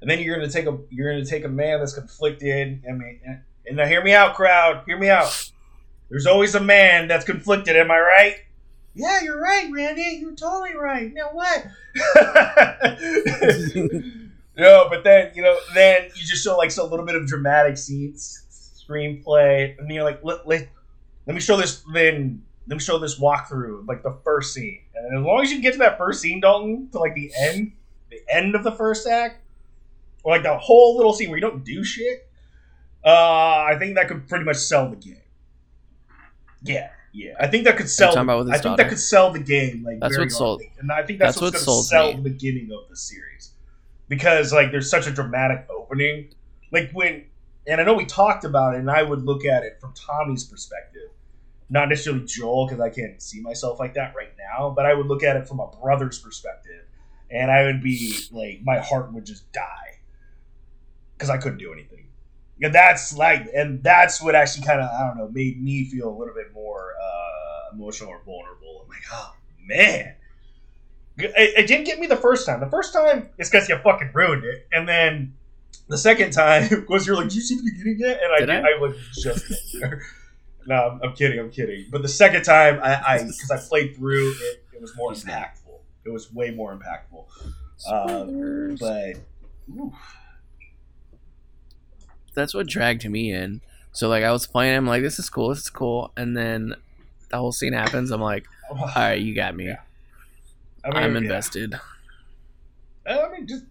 [0.00, 2.82] and then you're gonna take a you're gonna take a man that's conflicted.
[2.88, 4.82] I mean, and, and now hear me out, crowd.
[4.86, 5.50] Hear me out.
[6.10, 7.76] There's always a man that's conflicted.
[7.76, 8.34] Am I right?
[8.94, 10.18] Yeah, you're right, Randy.
[10.20, 11.14] You're totally right.
[11.14, 11.64] Now what?
[14.56, 17.26] no, but then you know, then you just show like so a little bit of
[17.26, 20.68] dramatic scenes, screenplay, and you're like, let, let,
[21.26, 21.84] let me show this.
[21.94, 25.62] Then let me show this walkthrough, like the first scene, and as long as you
[25.62, 27.72] get to that first scene, Dalton, to like the end,
[28.10, 29.40] the end of the first act,
[30.24, 32.28] or like the whole little scene where you don't do shit,
[33.04, 35.16] uh, I think that could pretty much sell the game.
[36.62, 38.10] Yeah, yeah, I think that could sell.
[38.10, 39.82] talking about with his I think that could sell the game.
[39.82, 40.72] Like That's very what sold- early.
[40.78, 42.16] and I think that's, that's what's what going to sell me.
[42.22, 43.50] the beginning of the series
[44.10, 46.28] because like there's such a dramatic opening.
[46.70, 47.24] Like when,
[47.66, 50.44] and I know we talked about it, and I would look at it from Tommy's
[50.44, 51.08] perspective,
[51.70, 55.06] not necessarily Joel because I can't see myself like that right now, but I would
[55.06, 56.84] look at it from a brother's perspective,
[57.30, 59.98] and I would be like, my heart would just die
[61.16, 61.99] because I couldn't do anything.
[62.62, 66.08] And that's like, and that's what actually kind of I don't know made me feel
[66.08, 68.82] a little bit more uh, emotional or vulnerable.
[68.84, 69.34] I'm like, oh
[69.66, 70.14] man,
[71.16, 72.60] it, it didn't get me the first time.
[72.60, 75.34] The first time it's because you fucking ruined it, and then
[75.88, 78.46] the second time was you're like, "Did you see the beginning yet?" And I Did
[78.46, 78.70] did, I?
[78.70, 79.76] I like just.
[80.66, 81.38] No, I'm, I'm kidding.
[81.38, 81.86] I'm kidding.
[81.90, 85.78] But the second time, I I because I played through it, it was more impactful.
[86.04, 87.24] It was way more impactful.
[87.90, 89.16] Um, but
[92.34, 93.60] that's what dragged me in.
[93.92, 96.74] So like I was playing, I'm like, this is cool, this is cool, and then
[97.30, 98.10] the whole scene happens.
[98.10, 99.66] I'm like, all right, you got me.
[99.66, 99.80] Yeah.
[100.84, 101.20] I mean, I'm yeah.
[101.20, 101.74] invested.
[103.06, 103.64] Uh, I mean, just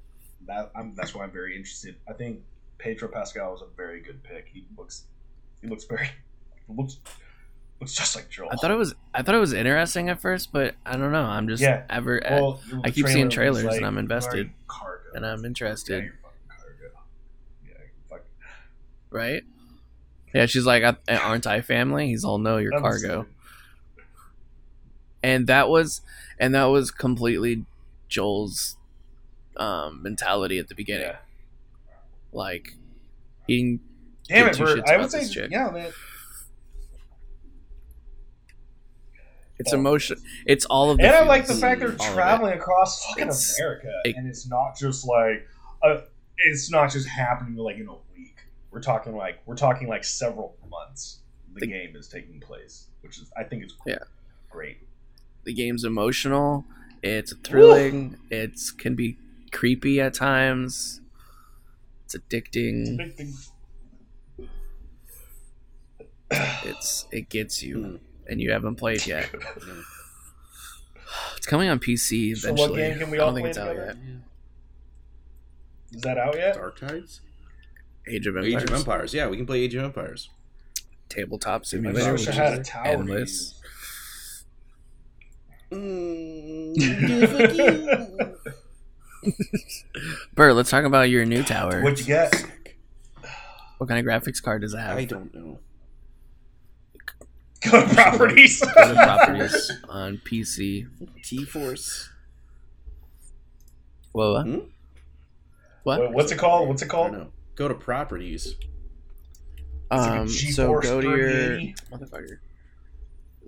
[0.48, 0.72] that.
[0.76, 1.96] I'm, that's why I'm very interested.
[2.08, 2.42] I think
[2.78, 4.48] Pedro Pascal was a very good pick.
[4.52, 5.04] He looks,
[5.62, 6.10] he looks very,
[6.68, 6.98] looks,
[7.80, 8.50] looks just like Joel.
[8.52, 11.24] I thought it was I thought it was interesting at first, but I don't know.
[11.24, 11.84] I'm just Yeah.
[11.90, 14.50] ever Well, I the keep seeing trailers like, and I'm invested.
[15.16, 17.00] And I'm interested, you're fucking cargo.
[17.66, 18.26] Yeah, you fucking-
[19.12, 19.44] right?
[20.34, 22.08] Yeah, she's like, "I- aren't I family?
[22.08, 23.26] He's all no, you're cargo.
[25.24, 26.02] And that was
[26.40, 27.66] and that was completely
[28.08, 28.78] Joel's
[29.58, 31.08] um, mentality at the beginning.
[31.08, 31.18] Yeah.
[32.32, 32.76] Like
[33.48, 33.80] he
[34.28, 34.78] Damn it, Bert.
[34.80, 35.92] shits I about would say, yeah, man.
[39.58, 40.18] it's emotion.
[40.46, 41.06] It's all of the.
[41.06, 42.14] And I like the fact they're All of it.
[42.14, 45.48] traveling across fucking It's- America, it- and it's not just like,
[45.84, 46.02] uh,
[46.38, 48.02] it's not just happening like in a week.
[48.72, 51.20] We're talking like we're talking like several months.
[51.54, 53.92] The, The- game is taking place, which is I think it's cool.
[53.94, 54.04] Yeah.
[54.50, 54.78] great.
[55.46, 56.66] The game's emotional.
[57.02, 58.18] It's thrilling.
[58.30, 59.18] It's can be
[59.52, 61.02] creepy at times.
[62.06, 62.98] It's addicting.
[62.98, 63.34] Big thing.
[66.64, 68.00] It's it gets you, Mm.
[68.28, 69.30] and you haven't played yet.
[71.38, 72.82] It's coming on PC So what eventually.
[72.90, 73.98] game can we I all don't think play it's out together?
[74.06, 75.96] yet.
[75.96, 76.54] Is that out yet?
[76.56, 77.22] Dark Tides?
[78.10, 78.64] Age of Empires.
[78.64, 79.14] Age of Empires.
[79.14, 80.30] Yeah, we can play Age of Empires.
[81.10, 82.84] Tabletop I simulator, wish I had a tower.
[82.84, 83.56] to endless.
[85.72, 86.76] Mm,
[90.34, 91.82] Bert, let's talk about your new tower.
[91.84, 92.34] What you got?
[93.78, 94.98] What kind of graphics card does it have?
[94.98, 95.60] I don't know.
[97.70, 98.62] Go properties.
[98.62, 100.88] Go properties on PC.
[101.24, 102.10] T Force.
[104.12, 104.46] Whoa, what?
[104.46, 104.60] Hmm?
[105.84, 106.00] What?
[106.00, 106.68] Wait, what's it called?
[106.70, 107.32] What's it I called?
[107.60, 107.74] Don't know.
[107.74, 108.56] Go to properties.
[109.92, 111.60] It's like Um, so go to your
[111.92, 112.38] motherfucker.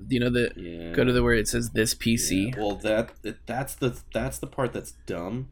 [0.07, 0.93] Do you know the Yeah.
[0.93, 2.49] go to the where it says this PC?
[2.55, 5.49] Yeah, Well, that, that that's the that's the part that's dumb.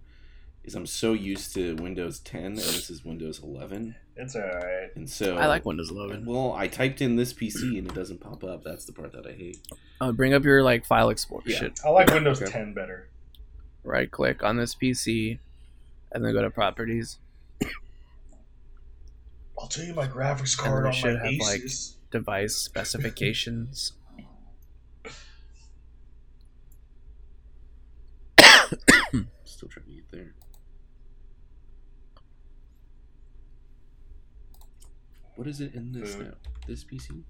[0.64, 4.94] Is I'm so used to Windows 10 and this is Windows 11, It's alright.
[4.96, 6.26] and so I like Windows 11.
[6.26, 8.64] Well, I typed in this PC and it doesn't pop up.
[8.64, 9.58] That's the part that I hate.
[10.02, 11.60] Uh, bring up your like file explorer Yeah.
[11.60, 11.80] shit.
[11.86, 12.52] I like Windows Okay.
[12.52, 13.08] 10 better.
[13.84, 15.40] Right click on this PC,
[16.12, 17.20] and then go to properties.
[19.60, 21.96] I'll tell you my graphics card on should my have, like, Asus.
[22.12, 23.94] Device specifications.
[29.44, 30.34] Still trying to get there.
[35.36, 36.26] What is it in this Boot.
[36.28, 36.34] now?
[36.68, 37.24] This PC?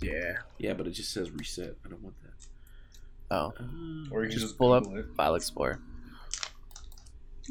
[0.00, 0.34] Yeah.
[0.58, 1.76] Yeah, but it just says reset.
[1.84, 2.30] I don't want that.
[3.30, 5.06] Oh, Uh, Or you can just just pull up it.
[5.16, 5.80] file explorer.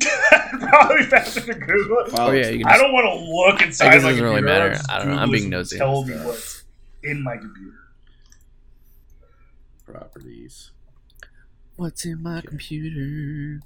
[0.60, 2.10] Probably faster to Google it.
[2.12, 4.42] file Oh, yeah, you can I don't want to look inside guess it doesn't really
[4.42, 4.80] matter.
[4.90, 5.18] I don't know.
[5.18, 5.78] I'm being nosy.
[5.78, 6.64] Tell me what's
[7.04, 7.78] in my computer.
[9.86, 10.72] properties.
[11.76, 12.48] What's in my Okay.
[12.48, 13.62] computer?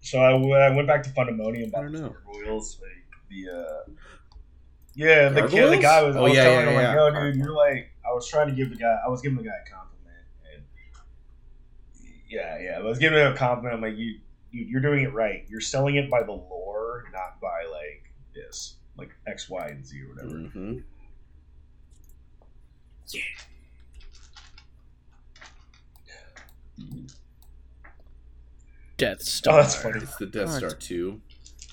[0.00, 2.16] So I went back to Fundemonium I don't know.
[2.32, 3.92] the Royals, like the uh,
[4.94, 6.16] yeah, the kid, the guy was.
[6.16, 7.02] I Oh, was yeah, telling yeah, him yeah.
[7.02, 7.90] like, yo, dude, you're like.
[8.08, 8.96] I was trying to give the guy.
[9.04, 9.87] I was giving the guy a compliment, and
[12.28, 13.74] yeah, yeah, I was giving him a compliment.
[13.74, 14.18] I'm like, you,
[14.50, 15.44] you, you're doing it right.
[15.48, 20.00] You're selling it by the lore, not by like this, like X, Y, and Z
[20.02, 20.34] or whatever.
[20.38, 20.78] Mm-hmm.
[28.96, 29.62] Death Oh, Star.
[29.62, 30.00] that's funny.
[30.00, 31.20] It's the Death Oh, Star it's- 2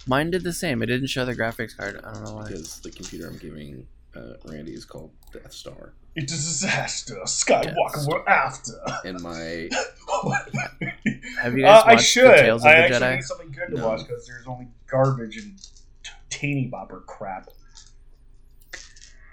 [0.08, 0.84] Mine did the same.
[0.84, 2.00] It didn't show the graphics card.
[2.06, 2.44] I don't know why.
[2.48, 5.94] because the computer I'm giving uh, Randy is called Death Star.
[6.16, 7.16] It's a disaster.
[7.26, 8.08] Skywalker, Yes.
[8.10, 8.74] we're after.
[9.04, 9.70] In my
[11.42, 12.32] Have you Uh, guys I should.
[12.32, 13.16] the Tales of I the actually Jedi?
[13.16, 13.88] need something good to No.
[13.90, 15.58] watch because there's only garbage and
[16.04, 17.50] t- teeny bopper crap.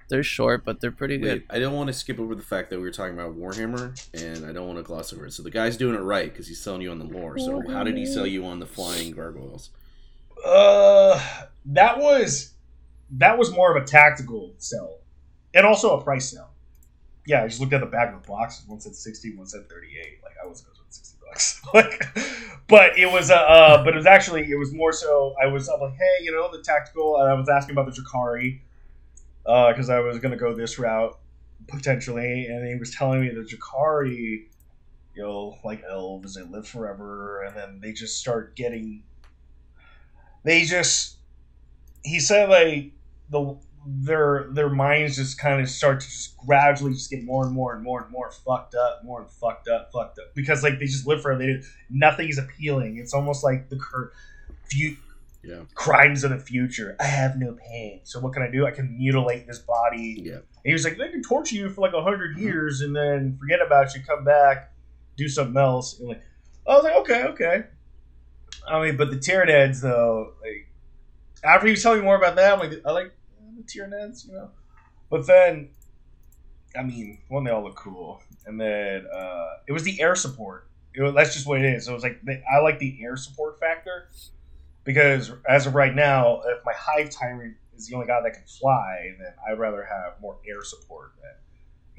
[0.08, 1.44] They're short, but they're pretty good.
[1.48, 4.44] I don't want to skip over the fact that we were talking about Warhammer, and
[4.44, 5.32] I don't want to gloss over it.
[5.32, 7.38] So the guy's doing it right because he's selling you on the lore.
[7.38, 9.70] So how did he sell you on the flying gargoyles?
[10.44, 11.18] Uh,
[11.66, 12.52] that was
[13.12, 14.98] that was more of a tactical sell,
[15.54, 16.51] and also a price sell.
[17.26, 18.62] Yeah, I just looked at the back of the box.
[18.66, 20.18] One said sixty, one said thirty-eight.
[20.22, 21.60] Like I wasn't going to sixty bucks.
[21.74, 22.02] like,
[22.68, 25.34] but it was uh, uh, but it was actually it was more so.
[25.42, 27.16] I was I'm like, hey, you know, the tactical.
[27.16, 28.60] I was asking about the Drukhari,
[29.46, 31.18] uh, because I was gonna go this route
[31.68, 34.46] potentially, and he was telling me the Drukhari,
[35.14, 39.04] you know, like elves, they live forever, and then they just start getting
[40.44, 41.16] they just
[42.04, 42.92] he said like
[43.30, 43.56] the
[43.86, 47.74] their their minds just kind of start to just gradually just get more and more
[47.74, 50.86] and more and more fucked up, more and fucked up, fucked up because like they
[50.86, 51.40] just live forever.
[51.44, 52.98] They nothing is appealing.
[52.98, 54.12] It's almost like the cur-
[54.66, 54.96] few
[55.42, 56.96] Yeah, crimes of the future.
[57.00, 58.66] I have no pain, so what can I do?
[58.66, 60.20] I can mutilate this body.
[60.24, 60.34] yeah.
[60.34, 63.36] And he was like, they can torture you for like a hundred years and then
[63.40, 64.72] forget about you, come back,
[65.16, 65.98] do something else.
[65.98, 66.22] And like,
[66.68, 67.64] I was like, okay, okay.
[68.68, 70.68] I mean, but the Tyranids though, like,
[71.42, 73.12] after he was telling me more about that, I'm like, I like
[73.66, 74.50] the Tyranids, you know.
[75.10, 75.70] But then,
[76.76, 80.68] I mean, one, they all look cool, and then uh, it was the air support.
[80.94, 81.86] It was, that's just what it is.
[81.86, 84.08] So it was like the, I like the air support factor
[84.84, 88.44] because as of right now, if my hive tyrant is the only guy that can
[88.44, 91.34] fly, then I'd rather have more air support than,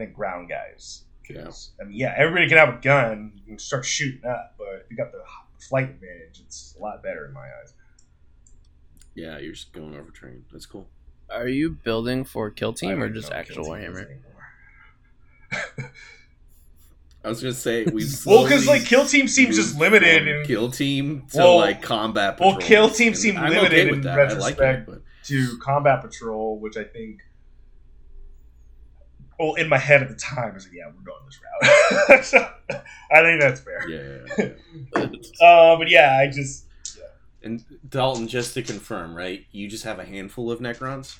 [0.07, 1.03] than ground guys.
[1.30, 1.45] Yeah.
[1.45, 4.91] 'Cause, I mean, yeah, everybody can have a gun, and start shooting up, but if
[4.91, 5.24] you got the
[5.70, 7.74] flight advantage, it's a lot better in my eyes.
[9.16, 10.43] Yeah, you're just going over train.
[10.51, 10.88] That's cool.
[11.30, 14.07] Are you building for Kill Team or just actual Kill Team is
[15.51, 15.89] Warhammer?
[17.26, 18.05] I was gonna say we.
[18.26, 22.39] Well, because like Kill Team seems just limited and kill team to Well- like combat.
[22.39, 22.57] well.
[22.57, 24.19] Kill Team And limited okay in that.
[24.19, 24.80] I like retrospect.
[24.89, 27.21] it, but to combat patrol, which I think,
[29.39, 31.39] well, in my head at the time, I was like, yeah, we're going this
[32.11, 32.26] route.
[32.26, 32.49] so,
[33.11, 33.88] I think that's fair.
[33.89, 34.49] yeah, yeah,
[34.97, 35.47] yeah.
[35.47, 36.65] Uh, but yeah, I just
[37.44, 39.46] And Dalton, just to confirm, right?
[39.52, 41.18] You just have a handful of Necrons.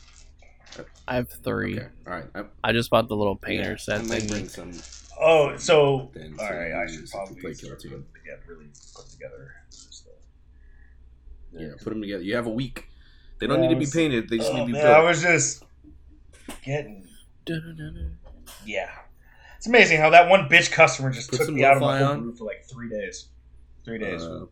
[1.08, 1.78] I have three.
[1.78, 2.26] Okay, all right.
[2.34, 4.30] I, I just bought the little painter yeah, set I might thing.
[4.30, 4.72] bring some.
[5.20, 8.06] oh, so Then, all so right, I you should just probably play start Kill Team.
[8.26, 8.66] yeah, really
[8.96, 10.14] put together this stuff.
[11.52, 12.24] Yeah, put them together.
[12.24, 12.88] You have a week.
[13.40, 14.30] They don't Yeah, need to be painted.
[14.30, 15.64] They just Oh, need to be man, I was just
[16.64, 17.06] getting
[18.66, 18.90] yeah.
[19.58, 22.14] It's amazing how that one bitch customer just Put took me out of my lo-fi
[22.14, 22.36] whole on.
[22.36, 23.28] for like three days.
[23.86, 24.24] Three days.
[24.24, 24.46] Uh,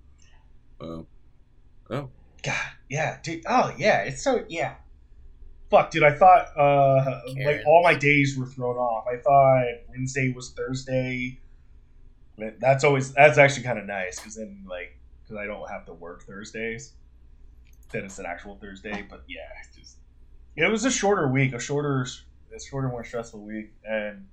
[0.81, 1.05] oh,
[1.91, 2.09] oh,
[2.43, 2.55] God,
[2.89, 3.43] yeah, dude.
[3.47, 4.03] Oh, yeah.
[4.03, 4.75] It's so yeah.
[5.69, 6.03] Fuck, dude.
[6.03, 9.05] I thought uh like all my days were thrown off.
[9.07, 11.39] I thought Wednesday was Thursday.
[12.59, 15.93] That's always that's actually kind of nice because then like because I don't have to
[15.93, 16.93] work Thursdays.
[17.91, 19.05] Then it's an actual Thursday.
[19.07, 19.41] But yeah,
[19.77, 19.97] just
[20.55, 22.05] it was a shorter week, a shorter,
[22.53, 24.27] a shorter, more stressful week, and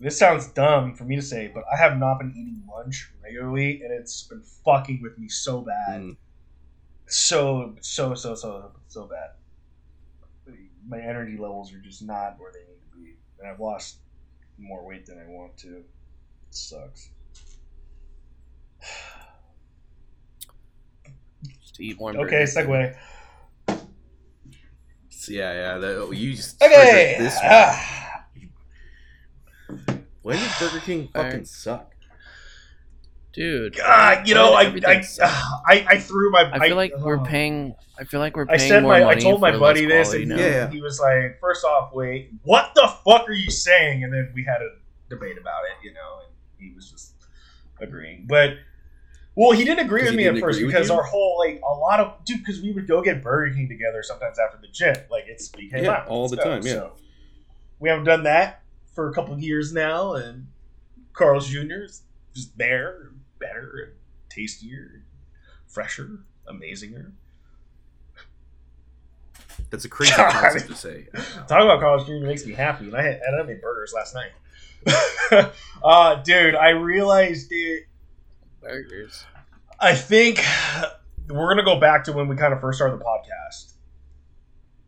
[0.00, 3.82] this sounds dumb for me to say, but I have not been eating lunch regularly,
[3.82, 6.16] and it's been fucking with me so bad mm,
[7.12, 9.30] so so so so so bad.
[10.88, 13.98] My energy levels are just not where they need to be, and I've lost
[14.58, 15.76] more weight than I want to.
[15.76, 15.86] It
[16.50, 17.10] sucks.
[21.60, 22.16] Just eat one.
[22.16, 22.96] Okay, segue.
[25.08, 25.78] So, yeah, yeah.
[25.78, 27.16] That, you just Okay.
[27.18, 27.44] This one.
[27.44, 28.24] Ah.
[30.22, 31.91] When did Burger King fucking suck?
[33.32, 33.76] Dude.
[33.76, 35.04] God, you know, why I I.
[35.22, 36.50] Ah, I I threw my.
[36.52, 37.24] I feel like we're oh.
[37.24, 37.74] paying.
[37.98, 39.08] I feel like we're I paying said more my.
[39.08, 40.36] I told my buddy this, and now.
[40.36, 40.70] he, Yeah.
[40.70, 44.44] he was like, first off, wait, what the fuck are you saying?" And then we
[44.44, 44.70] had a
[45.08, 47.14] debate about it, you know, and he was just
[47.80, 48.26] agreeing.
[48.28, 48.54] But
[49.34, 50.94] well, he didn't agree with me at first because you?
[50.94, 54.02] our whole like a lot of dude because we would go get Burger King together
[54.02, 56.42] sometimes after the gym, like it's became Yeah, out, all the go.
[56.44, 56.72] time, yeah.
[56.72, 56.92] So,
[57.80, 58.62] we haven't done that
[58.94, 60.48] for a couple of years now, and
[61.14, 61.84] Carl's Jr.
[61.84, 62.02] is
[62.34, 63.11] just there,
[63.42, 63.92] better, and
[64.30, 65.02] tastier,
[65.66, 67.12] fresher, amazinger.
[69.70, 70.32] That's a crazy God.
[70.32, 71.06] concept to say.
[71.48, 72.24] Talking about Carl's Jr.
[72.26, 74.30] makes me happy, and I had, and I made burgers last night.
[75.84, 77.84] uh, dude, I realized it.
[78.60, 79.24] Burgers.
[79.80, 80.42] I think
[81.28, 83.72] we're gonna go back to when we kind of first started the podcast.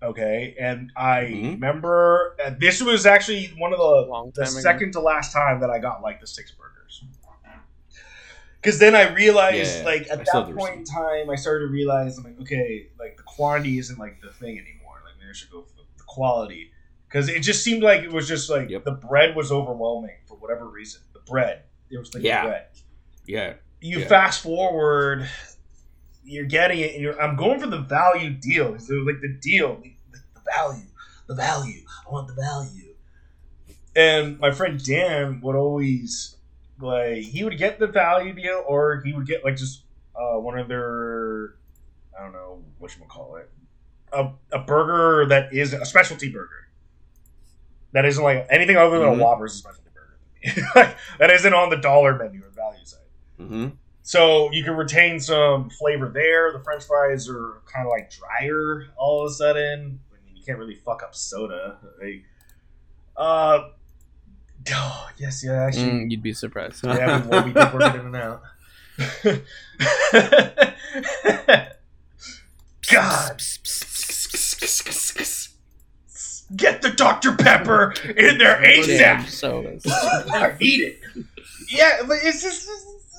[0.02, 1.52] Okay, and I Mhm.
[1.54, 4.60] remember and this was actually one of the Long the time ago.
[4.60, 6.83] second to last time that I got like the six burgers.
[8.64, 11.70] Because then I realized, Yeah, like at saw that point in time, I started to
[11.70, 15.02] realize, I'm like, okay, like the quantity isn't like the thing anymore.
[15.04, 16.70] Like maybe I should go for the, the quality
[17.06, 18.84] because it just seemed like it was just like Yep.
[18.84, 21.02] the bread was overwhelming for whatever reason.
[21.12, 22.42] The bread, it was like Yeah.
[22.42, 22.66] the bread.
[23.26, 23.52] Yeah.
[23.82, 24.08] You Yeah.
[24.08, 25.28] fast forward,
[26.24, 28.78] you're getting it, and you're, I'm going for the value deal.
[28.78, 29.78] So like the deal,
[30.10, 30.86] the, the value,
[31.26, 31.82] the value.
[32.08, 32.94] I want the value.
[33.94, 36.36] And my friend Dan would always
[36.84, 39.82] like he would get the value deal, or he would get like just
[40.14, 41.54] uh, one of their
[42.18, 43.50] I don't know what you call it,
[44.12, 46.68] a, a burger that is a specialty burger.
[47.92, 49.20] That isn't like anything other than Mhm.
[49.20, 50.96] a Whopper is a specialty burger.
[51.18, 53.00] that isn't on the dollar menu or value side.
[53.40, 53.68] Mm-hmm.
[54.02, 56.52] So you can retain some flavor there.
[56.52, 60.00] The French fries are kind of like drier all of a sudden.
[60.12, 61.78] I mean, you can't really fuck up soda.
[62.02, 62.24] Like,
[63.16, 63.68] uh,
[64.72, 66.84] oh, yes, yeah, actually, Mm, you'd be surprised.
[66.84, 68.42] yeah, we, well, we did work in and out.
[72.90, 73.42] God,
[76.56, 79.28] get the Dr Pepper in there ASAP.
[80.32, 81.00] I need it.
[81.68, 82.68] Yeah, but it's just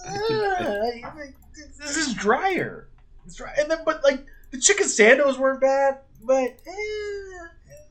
[0.07, 0.91] uh,
[1.79, 2.87] this is drier.
[3.25, 7.47] It's dry, and then but like the chicken sandos weren't bad, but eh,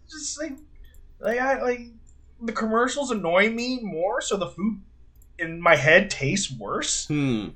[0.08, 0.52] just like
[1.20, 1.80] like I like
[2.44, 4.80] the commercials annoy me more, so the food
[5.38, 7.06] in my head tastes worse.
[7.08, 7.48] Hmm.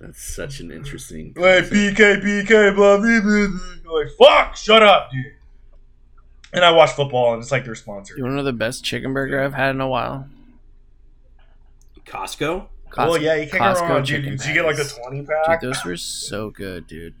[0.00, 1.32] That's such an interesting.
[1.36, 3.48] Like PK PK blah blah blah.
[3.84, 3.98] blah.
[4.00, 5.34] Like fuck, shut up, dude.
[6.52, 8.16] And I watch football, and it's like they're sponsored.
[8.16, 10.28] You want to know the best chicken burger I've had in a while?
[12.06, 12.66] Costco.
[12.96, 14.06] well, yeah, you can't go wrong, dude.
[14.06, 14.98] chicken Did you get like the patties.
[14.98, 15.60] twenty Dude, pack?
[15.60, 17.14] those were so good, dude.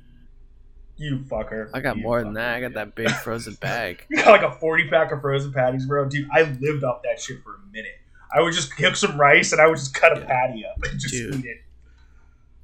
[0.96, 1.70] You fucker.
[1.74, 2.54] I got You more than that.
[2.56, 4.06] I got that big frozen bag.
[4.10, 6.08] You got like a 40 pack of frozen patties, bro.
[6.08, 7.98] Dude, I lived off that shit for a minute.
[8.32, 10.26] I would just cook some rice and I would just cut a Yeah.
[10.26, 11.34] patty up and just Dude.
[11.36, 11.58] eat it.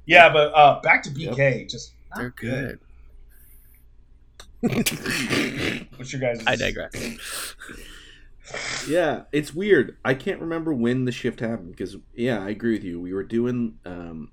[0.05, 1.69] Yeah, but uh, back to BK.
[1.69, 2.79] Just not They're good.
[5.97, 6.43] What's your guys?
[6.45, 7.55] I digress.
[8.87, 9.97] Yeah, it's weird.
[10.03, 12.99] I can't remember when the shift happened because yeah, I agree with you.
[12.99, 14.31] We were doing um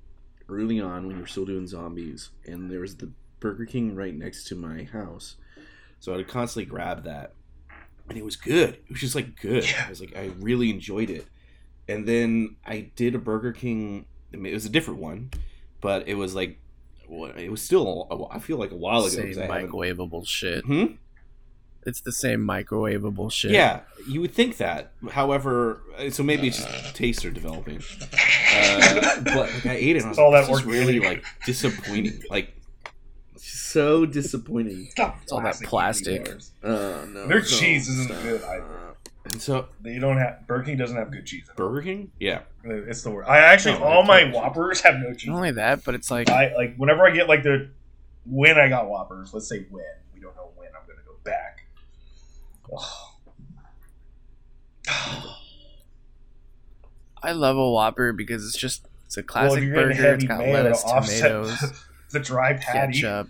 [0.49, 4.15] early on when we were still doing zombies, and there was the Burger King right
[4.15, 5.37] next to my house,
[6.01, 7.33] so I'd constantly grab that,
[8.09, 8.71] and it was good.
[8.75, 9.65] It was just like good.
[9.69, 9.85] Yeah.
[9.87, 11.27] I was like, I really enjoyed it,
[11.89, 14.07] and then I did a Burger King.
[14.33, 15.31] I mean, it was a different one,
[15.81, 16.59] but it was like,
[17.09, 18.07] well, it was still.
[18.11, 19.09] a- I feel like a while ago.
[19.09, 20.65] Same 'cause I microwavable shit.
[20.65, 20.85] Hmm?
[21.87, 23.53] It's the same microwavable shit.
[23.53, 24.93] Yeah, you would think that.
[25.13, 27.81] However, uh, so maybe it's just tastes are developing.
[28.53, 31.01] Uh, but like, I ate it, and I was It's all that this is really
[31.01, 32.21] like disappointing.
[32.29, 32.53] Like
[33.71, 34.89] so disappointing.
[34.91, 36.25] Stop It's all that plastic plastic.
[36.25, 36.53] candy bars.
[36.63, 38.23] Oh uh, no, Their no, cheese isn't stop.
[38.23, 38.95] good either.
[39.25, 41.45] And so They don't have Burger King doesn't have good cheese.
[41.57, 43.29] Burger King, yeah, uh, It's the worst.
[43.29, 44.35] I actually No, all my not.
[44.35, 45.29] Whoppers have no cheese.
[45.29, 47.71] Not only that, but it's like I like whenever I get like the
[48.25, 49.33] when I got Whoppers.
[49.35, 51.67] Let's say when we don't know when I'm gonna go back.
[57.23, 60.15] I love a Whopper because it's just it's a classic if burger.
[60.15, 63.01] It's got mayo lettuce, tomatoes, the dry patty.
[63.01, 63.29] ketchup.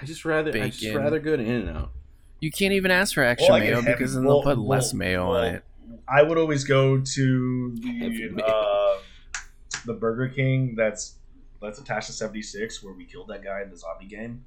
[0.00, 1.92] I just rather I just rather go to In and Out.
[2.40, 4.92] You can't even ask for extra Well, mayo heavy- because then well, they'll put less
[4.92, 5.64] mayo well, on it.
[6.08, 9.40] I would always go to the uh,
[9.86, 11.16] the Burger King that's
[11.60, 14.44] that's attached to 76 where we killed that guy in the zombie game.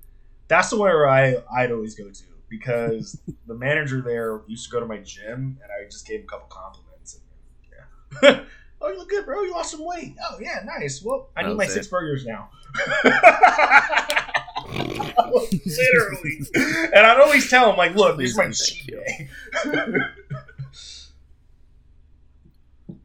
[0.47, 3.17] That's the where I I'd always go to because
[3.47, 6.29] the manager there used to go to my gym and I just gave him a
[6.29, 7.19] couple compliments.
[8.21, 8.43] And, yeah.
[8.81, 9.41] oh, you look good, bro.
[9.43, 10.15] You lost some weight.
[10.21, 11.01] Oh yeah, nice.
[11.01, 12.49] Well, I need That my was six burgers now.
[15.65, 16.39] Literally,
[16.93, 19.29] and I'd always tell him like, "Look, this is my cheat day."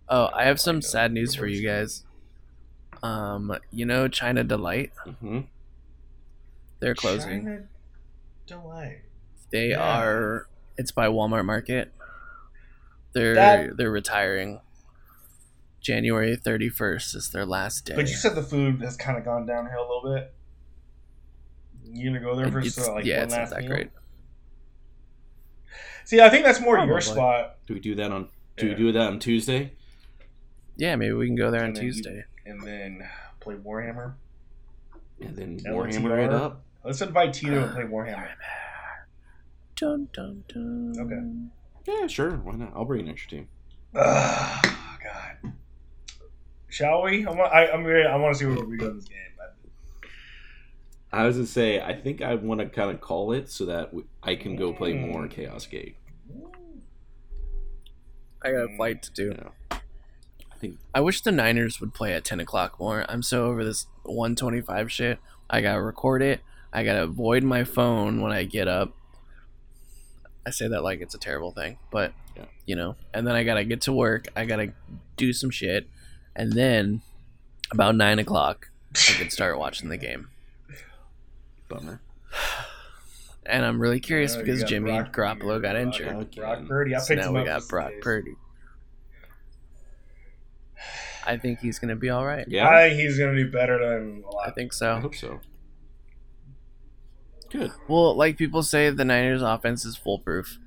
[0.09, 2.05] Oh, I have some sad news for you guys.
[3.03, 4.93] Um, you know China Delight?
[5.21, 5.41] hmm
[6.81, 7.45] They're closing.
[7.45, 7.63] China
[8.47, 9.03] Delight.
[9.51, 9.99] They Yeah.
[10.03, 10.49] are.
[10.77, 11.93] It's by Walmart Market.
[13.13, 14.61] They're That- they're retiring.
[15.81, 17.95] January thirty first is their last day.
[17.95, 20.35] But you said the food has kind of gone downhill a little bit.
[21.93, 23.69] You gonna go there for It's- so, like yeah, one it's not last that meal?
[23.71, 23.91] great.
[26.05, 28.29] See, I think that's more your spot, Do we do that on?
[28.57, 28.73] Do Yeah.
[28.73, 29.73] we do that on Tuesday?
[30.77, 32.25] Yeah, maybe we can go there on And then you- Tuesday.
[32.47, 34.15] and then play Warhammer.
[35.21, 35.75] And then LTR.
[35.75, 36.63] Warhammer it up.
[36.85, 38.31] Let's invite Tito and play Warhammer.
[39.77, 40.95] Dun, dun, dun.
[41.87, 41.93] Okay.
[42.01, 42.37] Yeah, sure.
[42.39, 42.73] Why not?
[42.75, 43.49] I'll bring an extra team.
[43.95, 44.67] Ugh,
[45.03, 45.53] God.
[46.69, 47.27] Shall we?
[47.27, 47.53] I want.
[47.53, 47.85] I, I'm.
[47.87, 49.19] I want to see where we go in this game.
[51.13, 53.91] I was gonna say, I think I want to kind of call it so that
[54.23, 55.31] I can go play more Mm.
[55.31, 55.97] Chaos Gate.
[58.43, 59.25] I got a flight to do.
[59.25, 63.05] You know, I think I wish the Niners would play at 10 o'clock more.
[63.09, 65.19] I'm so over this 125 shit.
[65.49, 66.41] I gotta record it.
[66.73, 68.97] I gotta avoid my phone when I get up.
[70.47, 72.45] I say that like it's a terrible thing, but Yeah.
[72.65, 72.97] you know.
[73.13, 74.29] And then I gotta get to work.
[74.37, 74.73] I gotta
[75.17, 75.87] do some shit,
[76.35, 77.03] and then
[77.73, 80.29] about nine o'clock, I could start watching the game.
[81.71, 82.01] Bummer.
[83.47, 86.35] And I'm really curious you because got Jimmy Brock- Garoppolo got Brock- injured.
[86.37, 86.95] Brock Purdy.
[86.95, 88.01] I So now him we up got Brock case.
[88.03, 88.35] Purdy.
[91.27, 92.45] I think he's gonna be all right.
[92.49, 94.49] Yeah, I think he's gonna do better than a lot.
[94.49, 95.01] I think I so.
[95.01, 95.41] hope so.
[97.51, 97.73] Good.
[97.89, 100.59] Well, like people say, the Niners' offense is foolproof.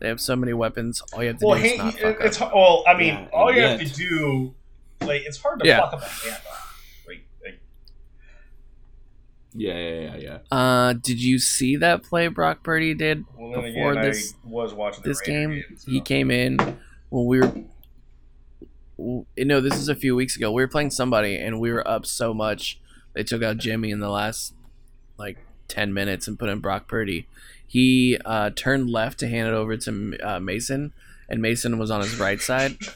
[0.00, 1.00] They have so many weapons.
[1.12, 2.52] All you have to Well, do he, is not fuck it's up.
[2.54, 2.84] well.
[2.86, 4.54] I mean, Yeah, all you and have yet- to do,
[5.02, 5.80] like, it's hard to Yeah.
[5.80, 6.65] fuck up a handoff.
[9.56, 10.56] Like, like, Yeah, yeah, yeah, yeah.
[10.56, 14.74] Uh, did you see that play Brock Purdy did well, before again, this I was
[14.74, 15.64] watching this Raider game?
[15.76, 16.58] so- He came in
[17.10, 17.52] when we were.
[18.98, 20.50] w- No, this is a few weeks ago.
[20.52, 22.78] We were playing somebody, and we were up so much.
[23.14, 24.54] They took out Jimmy in the last
[25.18, 25.38] like
[25.68, 27.26] ten minutes and put in Brock Purdy.
[27.66, 30.92] He uh, turned left to hand it over to uh, Mason,
[31.28, 32.76] and Mason was on his right side.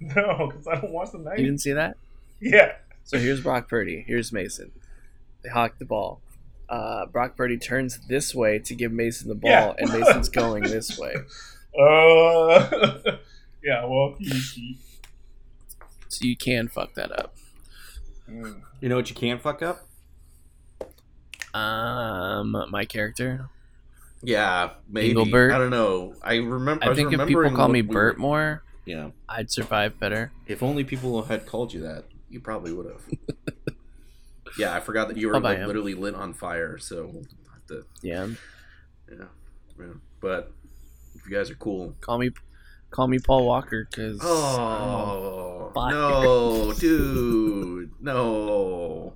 [0.00, 1.38] No, because I don't watch the night.
[1.38, 1.96] You didn't see that?
[2.38, 2.72] Yeah.
[3.04, 4.04] So here's Brock Purdy.
[4.06, 4.70] Here's Mason.
[5.44, 6.20] They hawk the ball.
[6.68, 9.74] Uh, Brock Purdy turns this way to give Mason the ball, Yeah.
[9.78, 11.14] and Mason's going this way.
[11.78, 13.16] Uh,
[13.62, 13.84] yeah.
[13.84, 14.78] Well, he, he,
[16.08, 17.34] So you can fuck that up.
[18.28, 18.60] mm.
[18.80, 19.86] You know what you can't fuck up?
[21.52, 23.48] Um, my character.
[24.22, 25.10] Yeah, maybe.
[25.10, 25.52] Engelbert?
[25.52, 26.14] I don't know.
[26.22, 26.84] I remember.
[26.84, 29.10] I, was think if people call me we Bert were- more, yeah.
[29.28, 30.32] I'd survive better.
[30.46, 33.02] If only people had called you that, you probably would have.
[34.58, 36.78] yeah, I forgot that you were like, literally lit on fire.
[36.78, 37.84] So we'll have to.
[38.02, 38.28] Yeah.
[39.10, 39.24] Yeah,
[39.78, 39.86] yeah.
[40.20, 40.52] But
[41.14, 41.94] if you guys are cool.
[42.00, 42.30] Call me,
[42.90, 49.14] call me Paul Walker, because Oh no, dude, no.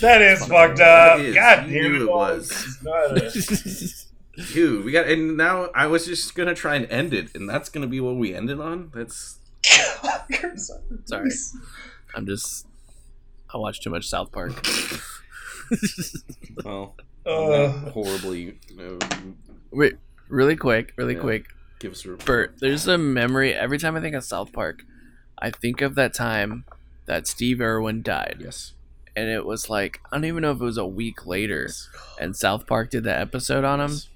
[0.00, 1.18] That is Fuck fucked up.
[1.18, 1.34] is.
[1.34, 2.02] God You damn knew it!
[2.02, 2.78] it was.
[2.86, 4.06] It's
[4.52, 7.68] Dude, we got and now I was just gonna try and end it, and that's
[7.68, 8.90] gonna be what we ended on.
[8.94, 9.38] That's
[11.04, 11.30] Sorry.
[12.14, 12.66] I'm just.
[13.54, 14.52] I watch too much South Park.
[16.64, 18.58] well, Uh, horribly.
[18.78, 18.98] Uh,
[19.70, 19.94] Wait,
[20.28, 21.20] really quick, really Yeah.
[21.20, 21.46] quick.
[21.80, 24.84] give us a Bert, there's a memory every time I think of South Park,
[25.38, 26.64] I think of that time
[27.06, 28.38] that Steve Irwin died.
[28.40, 28.72] Yes.
[29.16, 31.68] And it was like, I don't even know if it was a week later,
[32.20, 33.90] and South Park did that episode on him.
[33.90, 34.08] Yes.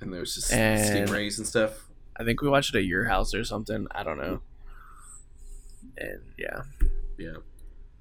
[0.00, 1.84] And there's just And- stingrays and stuff.
[2.18, 3.86] I think we watched it at your house or something.
[3.90, 4.40] I don't know.
[5.98, 6.62] And yeah.
[7.18, 7.36] Yeah.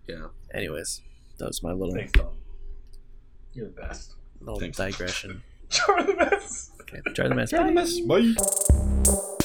[0.07, 0.27] Yeah.
[0.55, 1.01] Anyways,
[1.37, 2.29] that was my little, Thanks, Tom.
[3.53, 4.13] You're the best.
[4.39, 4.77] little Thanks.
[4.77, 5.43] digression.
[5.87, 6.71] You're the best.
[6.81, 7.99] Okay, try the mess.
[7.99, 9.35] Bye.